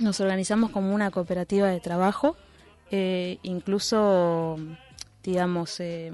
[0.00, 2.36] nos organizamos como una cooperativa de trabajo.
[2.90, 4.58] eh, incluso,
[5.22, 6.12] digamos, eh,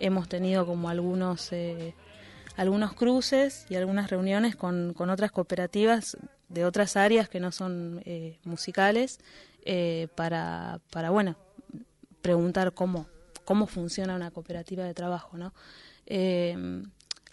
[0.00, 1.94] hemos tenido como algunos eh,
[2.58, 6.16] algunos cruces y algunas reuniones con, con otras cooperativas
[6.48, 9.20] de otras áreas que no son eh, musicales
[9.64, 11.36] eh, para, para, bueno,
[12.20, 13.06] preguntar cómo,
[13.44, 15.54] cómo funciona una cooperativa de trabajo, ¿no?
[16.06, 16.82] Eh,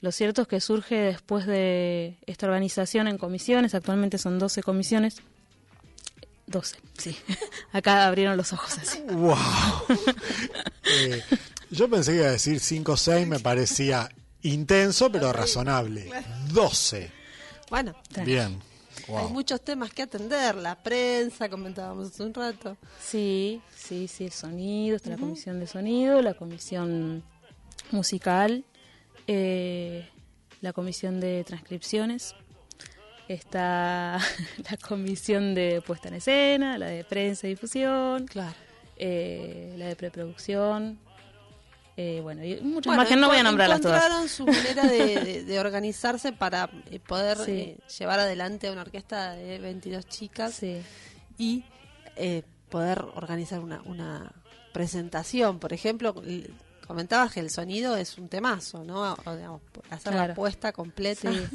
[0.02, 5.24] lo cierto es que surge después de esta organización en comisiones, actualmente son 12 comisiones.
[6.46, 7.18] 12, sí.
[7.72, 9.04] Acá abrieron los ojos así.
[9.10, 9.36] ¡Wow!
[10.88, 11.20] Eh,
[11.72, 14.08] yo pensé que iba a decir 5 o 6, me parecía
[14.46, 16.10] intenso, pero razonable.
[16.54, 17.12] 12.
[17.70, 18.60] Bueno, Bien.
[19.08, 20.56] hay muchos temas que atender.
[20.56, 22.78] La prensa, comentábamos hace un rato.
[23.02, 27.24] Sí, sí, sí, el sonido, está la comisión de sonido, la comisión
[27.92, 28.64] musical,
[29.28, 30.08] eh,
[30.62, 32.36] la comisión de transcripciones,
[33.28, 34.20] está
[34.70, 38.56] la comisión de puesta en escena, la de prensa y difusión, Claro.
[38.98, 41.00] eh, la de preproducción,
[41.98, 44.04] eh, bueno, y muchas Bueno, más que no voy a nombrarlas todas.
[44.04, 47.52] Encontraron su manera de, de- de organizarse para eh, poder Sí.
[47.52, 50.82] eh, llevar adelante una orquesta de 22 chicas Sí.
[51.38, 51.64] y
[52.18, 54.32] eh, poder organizar una, una
[54.74, 55.60] presentación.
[55.60, 56.14] Por ejemplo,
[56.86, 59.14] comentabas que el sonido es un temazo, ¿no?
[59.26, 60.34] O, digamos, hacer la Claro.
[60.36, 61.32] puesta completa.
[61.32, 61.48] Sí,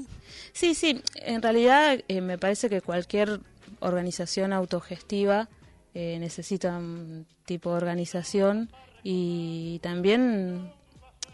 [0.53, 1.03] sí, sí.
[1.16, 3.41] en realidad me parece que cualquier
[3.80, 5.49] organización autogestiva
[5.95, 8.70] eh, necesita un tipo de organización
[9.03, 10.72] y también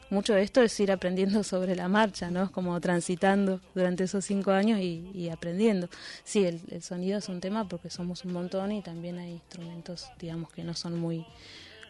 [0.08, 2.50] mucho de esto es ir aprendiendo sobre la marcha, ¿no?
[2.52, 5.88] Como transitando durante esos cinco años y, y aprendiendo.
[6.24, 10.06] Sí, el, el sonido es un tema porque somos un montón y también hay instrumentos,
[10.18, 11.24] digamos, que no son muy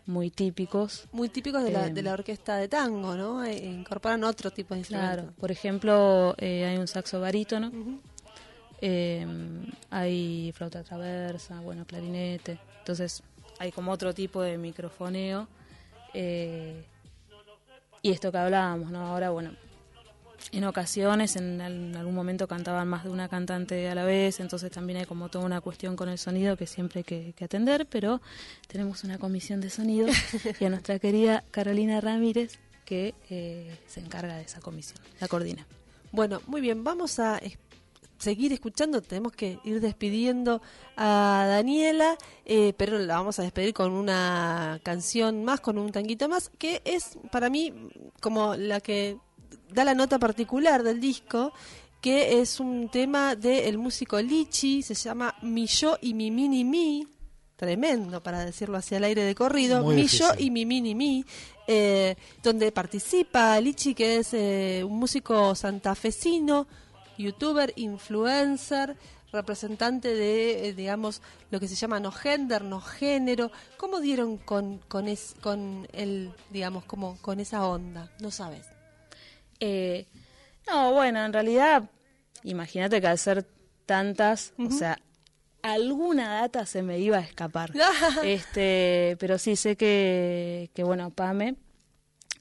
[0.08, 1.08] muy típicos.
[1.10, 3.44] Muy típicos de la, Eh, de la orquesta de tango, ¿no?
[3.44, 5.16] Eh, incorporan otro tipo de instrumentos.
[5.16, 7.72] Claro, por ejemplo, eh, hay un saxo barítono,
[8.80, 9.26] Eh,
[9.90, 12.58] hay flauta traversa, bueno, clarinete.
[12.78, 13.22] Entonces
[13.58, 15.48] hay como otro tipo de microfoneo.
[16.18, 16.82] Eh,
[18.00, 19.06] y esto que hablábamos, ¿no?
[19.06, 19.50] Ahora, bueno,
[20.50, 21.60] en ocasiones, en,
[21.94, 25.44] algún momento cantaban más de una cantante a la vez, entonces también hay como toda
[25.44, 28.22] una cuestión con el sonido que siempre hay que, que atender, pero
[28.66, 30.08] tenemos una comisión de sonido
[30.60, 35.66] y a nuestra querida Carolina Ramírez que eh, se encarga de esa comisión, la coordina.
[36.12, 37.38] Bueno, muy bien, vamos a
[38.18, 40.62] seguir escuchando, tenemos que ir despidiendo
[40.96, 46.28] a Daniela, eh, pero la vamos a despedir con una canción más, con un tanguito
[46.28, 47.72] más, que es para mí
[48.20, 49.18] como la que
[49.72, 51.52] da la nota particular del disco,
[52.00, 57.06] que es un tema del músico Lichi, se llama Mi Yo y Mi Mini Mi,
[57.56, 60.26] tremendo para decirlo hacia el aire de corrido, Muy Mi difícil.
[60.26, 61.24] Yo y Mi Mini Mi,
[61.66, 66.68] eh, donde participa Lichi, que es eh, un músico santafesino,
[67.18, 68.96] youtuber, influencer,
[69.32, 73.50] representante de, eh, digamos, lo que se llama no gender, no género.
[73.76, 78.10] ¿Cómo dieron con, con, es, con el, digamos, como con esa onda?
[78.20, 78.66] No sabes.
[79.60, 80.06] Eh,
[80.68, 81.90] no, bueno, en realidad,
[82.44, 83.46] imagínate que al ser
[83.84, 84.98] tantas, o sea,
[85.62, 87.72] alguna data se me iba a escapar.
[88.24, 91.56] este, pero sí sé que, que bueno, Pame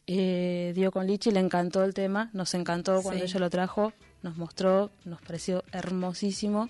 [0.08, 3.32] eh, dio con Lichi, le encantó el tema, nos encantó cuando Sí.
[3.32, 3.94] ella lo trajo,
[4.26, 6.70] nos mostró, nos pareció hermosísimo.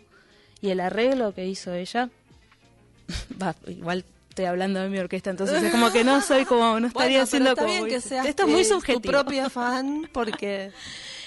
[0.62, 2.10] Y el arreglo que hizo ella,
[3.42, 6.88] va, igual estoy hablando de mi orquesta, entonces es como que no soy como, no
[6.92, 9.02] estaría Bueno, está como bien muy- que seas esto es muy subjetivo.
[9.02, 10.72] tu propia fan, porque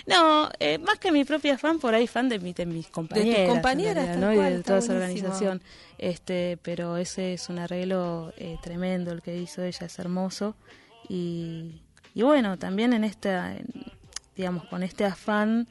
[0.07, 3.49] No, eh, más que mi propia fan, por ahí fan de, mi, de mis compañeras.
[3.55, 4.33] compañeras, realidad, ¿no?
[4.35, 5.63] Y de toda esa organización.
[5.99, 10.55] Este, pero ese es un arreglo eh, tremendo el que hizo ella, es hermoso.
[11.09, 11.81] Y,
[12.15, 13.67] y bueno, también en esta, en-
[14.37, 15.67] digamos, con este afán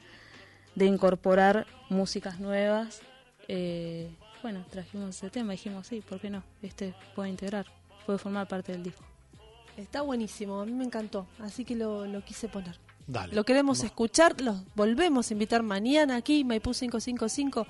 [0.78, 3.00] de incorporar músicas nuevas,
[3.48, 4.08] eh,
[4.42, 6.44] bueno, trajimos ese tema, dijimos, sí, ¿por qué no?
[6.62, 7.66] Este puede integrar,
[8.06, 9.04] puede formar parte del disco.
[9.76, 12.76] está buenísimo, a mí me encantó, así que lo, lo quise poner.
[13.06, 13.34] Dale.
[13.34, 13.90] Lo queremos Vamos.
[13.90, 17.66] escuchar, los volvemos a invitar mañana aquí, Maipú 555,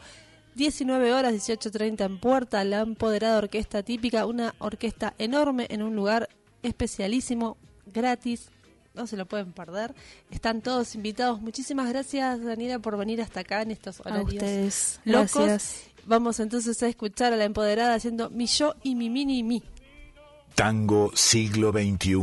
[0.54, 6.28] 19 horas, 18.30 en Puerta, la empoderada orquesta típica, una orquesta enorme en un lugar
[6.62, 7.56] especialísimo,
[7.86, 8.50] gratis,
[8.98, 9.94] no se lo pueden perder.
[10.30, 11.40] Están todos invitados.
[11.40, 15.34] Muchísimas gracias, Daniela, por venir hasta acá en estos A horarios ustedes, locos.
[15.36, 15.82] gracias.
[16.04, 19.62] Vamos entonces a escuchar a la empoderada haciendo mi yo y mi mini mi.
[20.54, 22.16] Tango siglo XXI.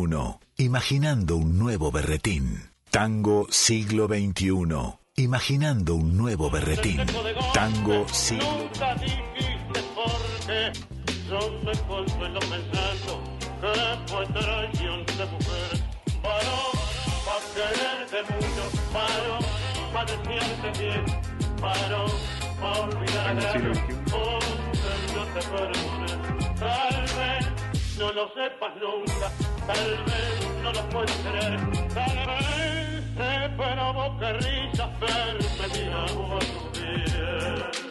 [0.57, 2.59] Imaginando un nuevo berretín.
[2.91, 4.49] Tango siglo XXI.
[5.17, 6.99] Imaginando un nuevo berretín.
[7.53, 10.11] Tango siglo Nunca dijiste por
[10.45, 10.73] qué.
[11.29, 13.23] Yo me consuelo pensando
[13.61, 15.84] que fue traición de mujer.
[16.25, 16.71] Paró
[17.23, 21.05] para quererte mucho, para desearte bien,
[21.61, 21.99] para
[22.79, 26.11] olvidar a Tango siglo Dios, porque yo te perdone.
[26.59, 27.43] Tal vez
[27.99, 29.27] no lo sepas nunca,
[29.67, 31.59] tal vez no lo puedes creer,
[31.93, 37.84] tal vez te provoque risa verme tirado a tu pies.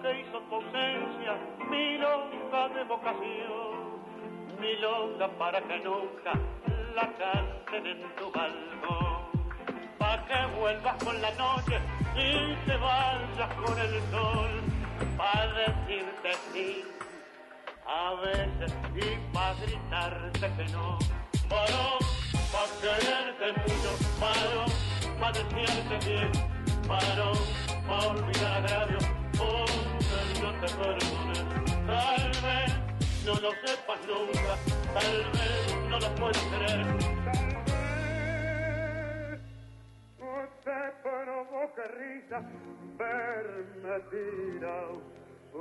[0.00, 1.36] Que hizo tu ausencia,
[1.68, 4.02] milonga de vocación,
[4.60, 6.32] milonga para que nunca
[6.94, 9.18] la canten en tu balcón,
[9.98, 11.80] para que vuelvas con la noche
[12.16, 14.50] y te vayas con el sol,
[15.16, 16.84] para decirte sí
[17.86, 20.98] a veces y para gritarte que no.
[21.48, 21.98] Paró,
[22.52, 23.90] para quererte mucho,
[24.20, 24.64] paró,
[25.20, 26.32] para desearte bien,
[26.88, 27.32] paró,
[27.86, 29.21] para olvidar porque
[30.40, 31.38] yo te perdone.
[31.86, 32.70] Tal vez
[33.26, 34.54] no lo sepas nunca,
[34.94, 36.86] tal vez no lo puedes creer.
[40.18, 40.34] No
[40.64, 42.38] te provoque risa
[42.98, 44.96] verme tirado
[45.54, 45.58] a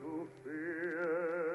[0.00, 1.51] tus pies.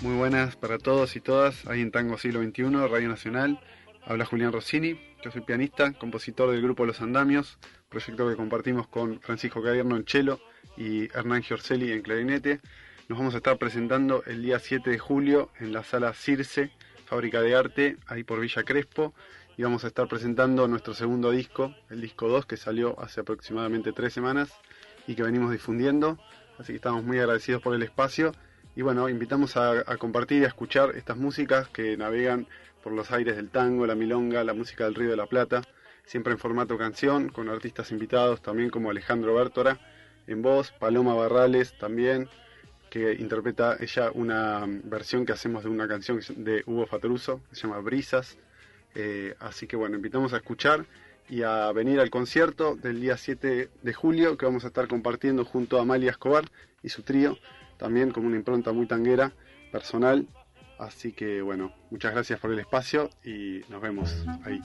[0.00, 3.58] Muy buenas para todos y todas, ahí en Tango Siglo XXI, Radio Nacional.
[4.04, 9.20] Habla Julián Rossini, yo soy pianista, compositor del grupo Los Andamios, proyecto que compartimos con
[9.20, 10.38] Francisco Cadierno en cello
[10.76, 12.60] y Hernán Giorcelli en clarinete.
[13.08, 16.70] Nos vamos a estar presentando el día 7 de julio en la sala Circe,
[17.06, 19.14] Fábrica de Arte, ahí por Villa Crespo,
[19.56, 23.92] y vamos a estar presentando nuestro segundo disco, el disco 2, que salió hace aproximadamente
[23.92, 24.52] tres semanas
[25.08, 26.18] y que venimos difundiendo.
[26.56, 28.32] así que estamos muy agradecidos por el espacio.
[28.78, 32.46] Y bueno, invitamos a, compartir y a escuchar estas músicas que navegan
[32.80, 35.62] por los aires del tango, la milonga, la música del Río de la Plata,
[36.04, 39.80] siempre en formato canción, con artistas invitados también como Alejandro Bértora
[40.28, 42.28] en voz, Paloma Barrales también,
[42.88, 47.62] que interpreta ella una versión que hacemos de una canción de Hugo Fatruso, que se
[47.62, 48.38] llama Brisas.
[48.94, 50.86] Eh, así que bueno, invitamos a escuchar
[51.28, 55.44] y a venir al concierto del día 7 de julio que vamos a estar compartiendo
[55.44, 56.44] junto a Amalia Escobar
[56.84, 57.38] y su trío,
[57.78, 59.32] también con una impronta muy tanguera,
[59.72, 60.26] personal.
[60.78, 64.60] Así que bueno, muchas gracias por el espacio y nos vemos ahí.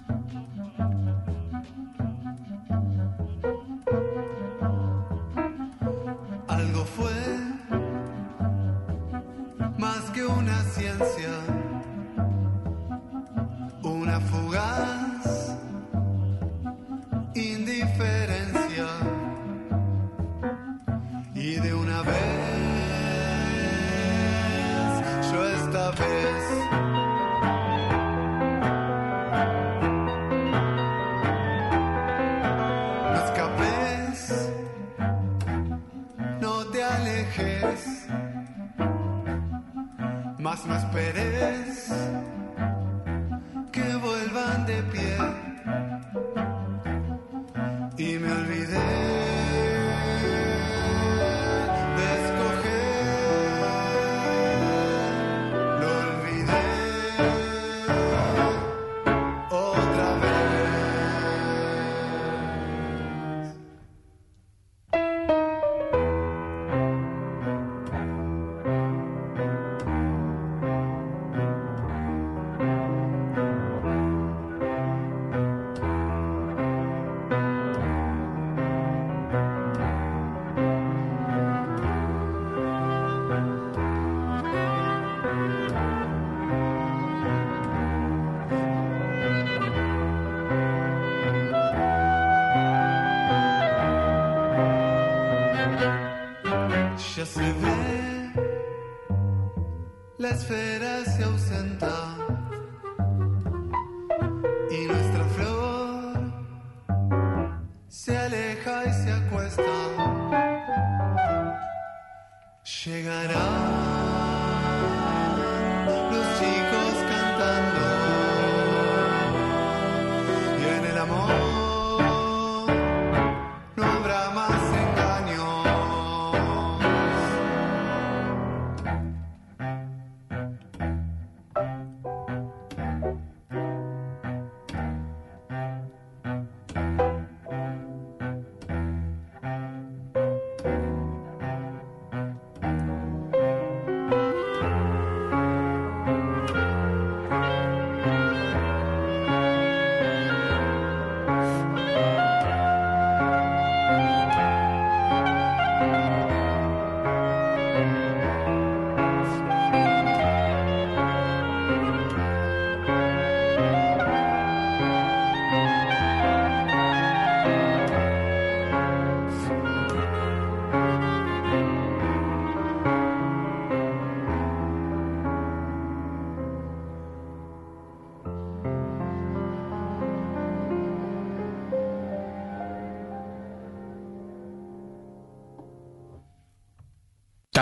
[100.34, 100.73] La esfera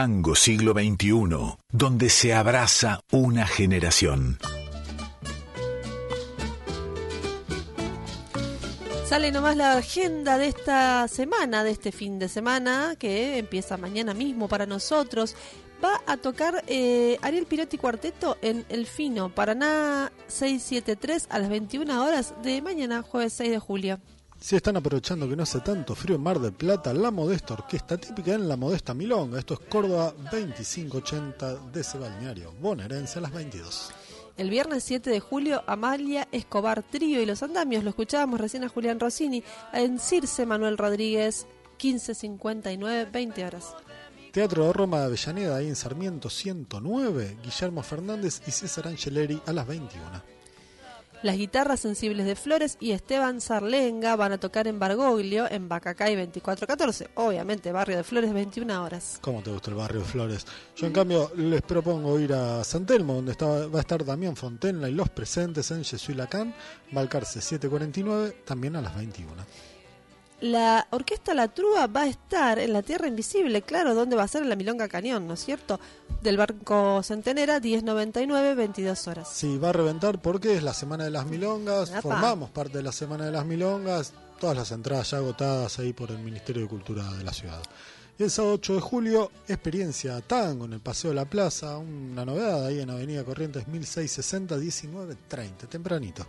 [0.01, 4.39] Tango siglo XXI, donde se abraza una generación.
[9.05, 14.15] Sale nomás la agenda de esta semana, de este fin de semana, que empieza mañana
[14.15, 15.35] mismo para nosotros.
[15.85, 22.03] Va a tocar eh, Ariel Pirotti Cuarteto en El Fino, Paraná 673 a las 21
[22.03, 23.99] horas de mañana, jueves 6 de julio.
[24.41, 27.95] Si están aprovechando que no hace tanto frío en Mar del Plata, la modesta orquesta
[27.97, 29.37] típica en la modesta Milonga.
[29.37, 33.91] Esto es Córdoba 2580 de ese balneario bonaerense a las 22.
[34.37, 37.83] El viernes 7 de julio, Amalia Escobar Trío y los Andamios.
[37.83, 39.43] Lo escuchábamos recién a Julián Rossini.
[39.73, 43.75] En Circe, Manuel Rodríguez, 1559, 20 horas.
[44.31, 49.53] Teatro de Roma de Avellaneda, ahí en Sarmiento 109, Guillermo Fernández y César Angeleri a
[49.53, 50.40] las 21.
[51.23, 56.15] Las guitarras sensibles de Flores y Esteban Sarlenga van a tocar en Bargoglio, en Bacacay
[56.15, 57.09] 2414.
[57.13, 59.19] Obviamente, barrio de Flores, 21 horas.
[59.21, 60.47] ¿Cómo te gusta el barrio de Flores?
[60.75, 64.35] Yo, en cambio, les propongo ir a San Telmo, donde está, va a estar Damián
[64.35, 66.55] Fontenla y los presentes en Jesús Lacan,
[66.91, 69.31] Balcarce 749, también a las 21.
[70.41, 74.27] La orquesta La Trúa va a estar en la Tierra Invisible, claro, ¿dónde va a
[74.27, 74.41] ser?
[74.41, 75.79] En la Milonga Cañón, ¿no es cierto?
[76.23, 79.29] Del barco Centenera, 1099, 22 horas.
[79.31, 82.01] Sí, va a reventar porque es la Semana de las Milongas, Apa.
[82.01, 86.09] formamos parte de la Semana de las Milongas, todas las entradas ya agotadas ahí por
[86.09, 87.61] el Ministerio de Cultura de la ciudad.
[88.17, 92.25] Y el sábado 8 de julio, experiencia tango en el Paseo de la Plaza, una
[92.25, 96.25] novedad ahí en Avenida Corrientes 1660, 1930, tempranito.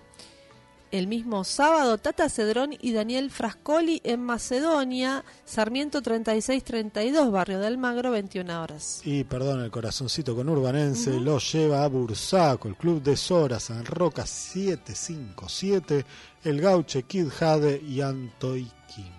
[0.92, 8.10] El mismo sábado, Tata Cedrón y Daniel Frascoli en Macedonia, Sarmiento 3632, Barrio del Magro,
[8.10, 9.00] 21 horas.
[9.02, 13.86] Y perdón, el corazoncito con Urbanense lo lleva a Bursaco, el Club de Sora, San
[13.86, 16.04] Roca 757,
[16.44, 19.10] el Gauche, Kid Jade y Antoikin.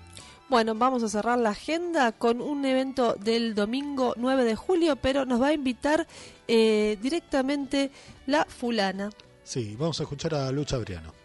[0.50, 5.26] Bueno, vamos a cerrar la agenda con un evento del domingo 9 de julio, pero
[5.26, 6.06] nos va a invitar
[6.48, 7.90] eh, directamente
[8.28, 9.10] la fulana.
[9.44, 11.23] Sí, vamos a escuchar a Lucha Briano.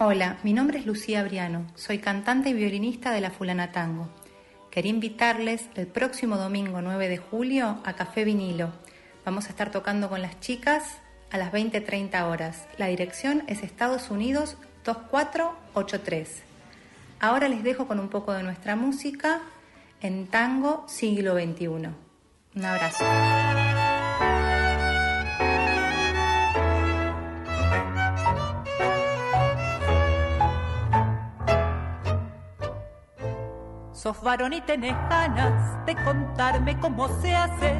[0.00, 4.08] Hola, mi nombre es Lucía Briano, soy cantante y violinista de la Fulana Tango.
[4.70, 8.70] Quería invitarles el próximo domingo 9 de julio a Café Vinilo.
[9.24, 10.98] Vamos a estar tocando con las chicas
[11.32, 12.68] a las 20-30 horas.
[12.76, 16.44] La dirección es Estados Unidos 2483.
[17.18, 19.40] Ahora les dejo con un poco de nuestra música
[20.00, 21.66] en tango siglo XXI.
[21.66, 23.04] Un abrazo.
[33.98, 37.74] Sos varón y tenés ganas de contarme cómo se hace.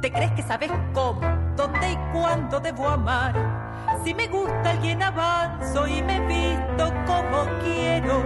[0.00, 1.20] ¿Te crees que sabes cómo,
[1.54, 3.34] dónde y cuándo debo amar?
[4.02, 8.22] Si me gusta alguien avanzo y me visto como quiero.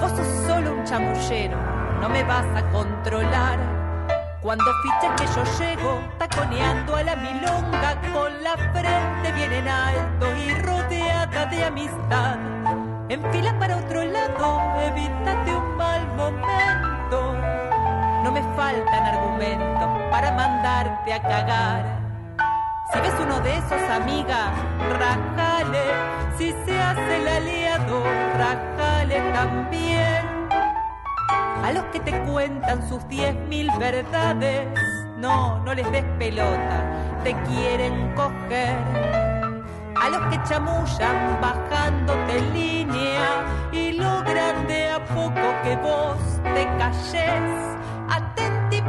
[0.00, 1.58] Vos sos solo un chamullero,
[2.00, 3.58] no me vas a controlar.
[4.40, 10.34] Cuando fiches que yo llego, taconeando a la milonga, con la frente bien en alto
[10.34, 12.57] y rodeada de amistad.
[13.10, 17.34] En fila para otro lado, evítate un mal momento.
[18.22, 21.84] No me faltan argumentos para mandarte a cagar.
[22.92, 24.52] Si ves uno de esos, amiga,
[24.98, 25.84] rajale.
[26.36, 28.04] Si se hace el aliado,
[28.36, 30.26] rajale también.
[31.64, 34.68] A los que te cuentan sus diez mil verdades,
[35.16, 36.84] no, no les des pelota,
[37.24, 39.17] te quieren coger.
[40.00, 46.64] A los que chamullan bajándote en línea y logran de a poco que vos te
[46.78, 47.76] calles.
[48.08, 48.80] Atenti,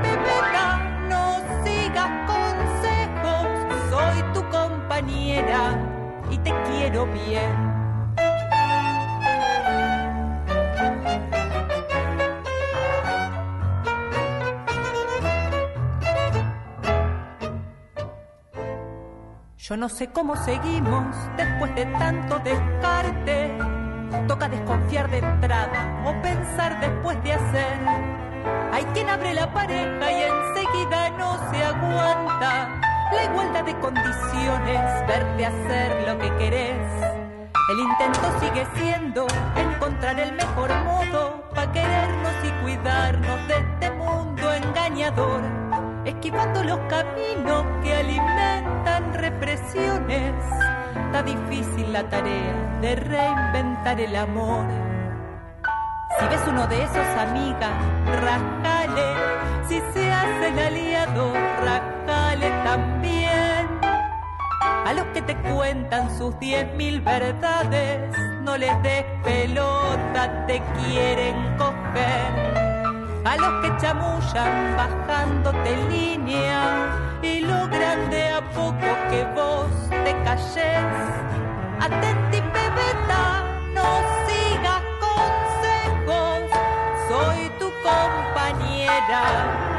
[1.09, 3.47] no sigas consejos,
[3.89, 5.77] soy tu compañera
[6.29, 7.68] y te quiero bien.
[19.69, 23.55] Yo no sé cómo seguimos después de tanto descarte.
[24.27, 27.77] Toca desconfiar de entrada o pensar después de hacer.
[28.73, 32.81] Hay quien abre la pareja y enseguida no se aguanta.
[33.13, 37.03] La igualdad de condiciones, verte hacer lo que querés.
[37.71, 44.51] El intento sigue siendo encontrar el mejor modo para querernos y cuidarnos de este mundo
[44.51, 45.43] engañador,
[46.05, 50.33] esquivando los caminos que alimentan represiones.
[51.05, 54.65] Está difícil la tarea de reinventar el amor.
[56.19, 57.69] Si ves uno de esos, amiga,
[58.21, 59.67] rajale.
[59.67, 61.33] Si se hace el aliado,
[61.63, 63.67] rajale también.
[64.85, 71.35] A los que te cuentan sus diez mil verdades, no les des pelota, te quieren
[71.57, 72.68] coger.
[73.25, 80.83] A los que chamullan bajándote línea y logran de a poco que vos te calles.
[81.79, 83.43] Atenti, pebeta,
[83.73, 83.87] no
[84.25, 86.41] sigas consejos,
[87.09, 89.23] soy tu compañera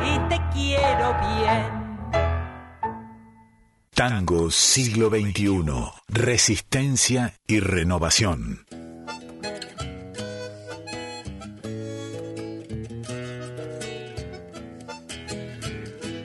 [0.05, 1.81] y te quiero bien.
[3.95, 5.65] Tango siglo XXI.
[6.09, 8.70] Resistencia y renovación.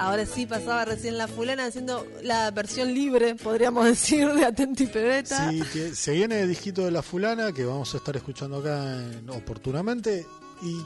[0.06, 5.50] Ahora sí pasaba recién la fulana haciendo la versión libre, podríamos decir, de Atenti Pebeta.
[5.50, 9.30] Sí, que se viene disquito de la fulana que vamos a estar escuchando acá en-
[9.32, 10.26] oportunamente
[10.62, 10.82] y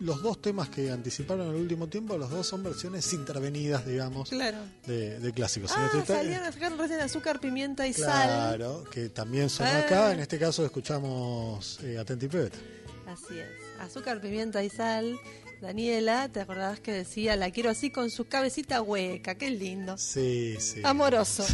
[0.00, 4.28] los dos temas que anticiparon en el último tiempo, los dos son versiones intervenidas, digamos,
[4.28, 4.58] Claro.
[4.86, 5.72] de, de clásicos.
[5.74, 8.28] Ah, este salieron, sacaron recién azúcar, pimienta y sal.
[8.56, 9.78] Claro, que también sonó Ah.
[9.78, 10.12] acá.
[10.12, 12.58] En este caso escuchamos eh, Atenti Pebeta.
[13.06, 13.48] Así es.
[13.80, 15.18] Azúcar, pimienta y sal.
[15.66, 19.34] Daniela, ¿te acordabas que decía, la quiero así con su cabecita hueca?
[19.34, 19.98] Qué lindo.
[19.98, 20.80] Sí, sí.
[20.84, 21.44] Amoroso.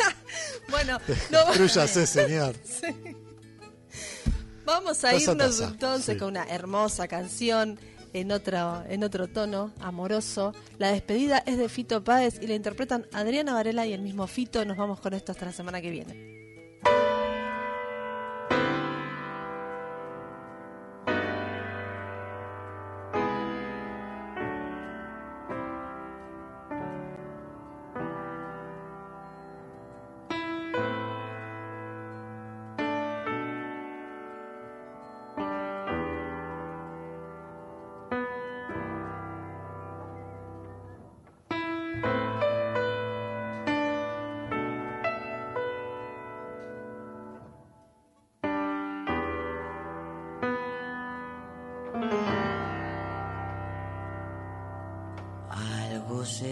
[0.70, 0.98] bueno,
[1.30, 1.38] no,
[2.06, 2.54] señor.
[4.66, 6.18] Vamos a Taza, irnos taza, entonces sí.
[6.18, 7.80] con una hermosa canción
[8.12, 10.52] en otro, en otro tono, amoroso.
[10.76, 14.66] La despedida es de Fito Páez y la interpretan Adriana Varela y el mismo Fito.
[14.66, 16.45] Nos vamos con esto hasta la semana que viene.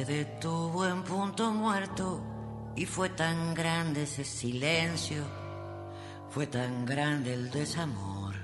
[0.05, 2.21] Se detuvo en punto muerto
[2.77, 5.23] y fue tan grande ese silencio,
[6.31, 8.35] fue tan grande el desamor.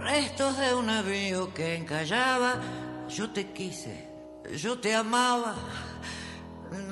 [0.00, 2.60] Restos de un navío que encallaba,
[3.08, 4.08] yo te quise,
[4.56, 5.54] yo te amaba,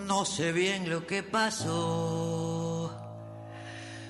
[0.06, 2.90] no sé bien lo que pasó.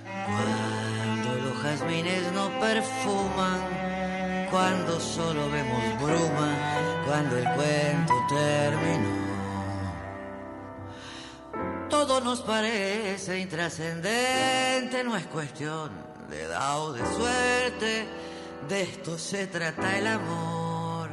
[0.05, 9.18] Cuando los jazmines no perfuman, cuando solo vemos bruma, cuando el cuento terminó.
[11.88, 15.90] Todo nos parece intrascendente, no es cuestión
[16.30, 18.06] de edad o de suerte,
[18.68, 21.11] de esto se trata el amor.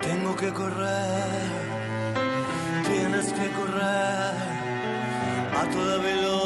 [0.00, 1.50] Tengo que correr,
[2.86, 4.34] tienes que correr
[5.60, 6.38] a toda velocidad,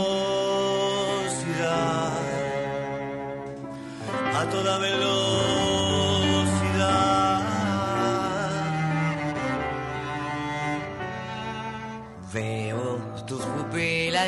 [4.35, 5.92] a toda velocidad.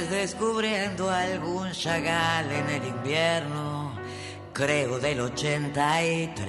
[0.03, 3.95] Descubriendo algún chagal en el invierno,
[4.53, 6.45] creo del 83.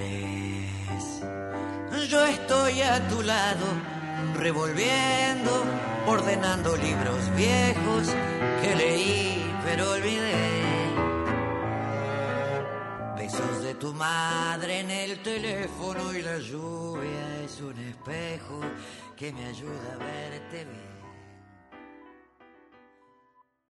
[2.08, 3.66] Yo estoy a tu lado,
[4.34, 5.64] revolviendo,
[6.06, 8.14] ordenando libros viejos
[8.62, 10.32] que leí pero olvidé.
[13.16, 18.60] Besos de tu madre en el teléfono y la lluvia es un espejo
[19.16, 20.95] que me ayuda a verte bien.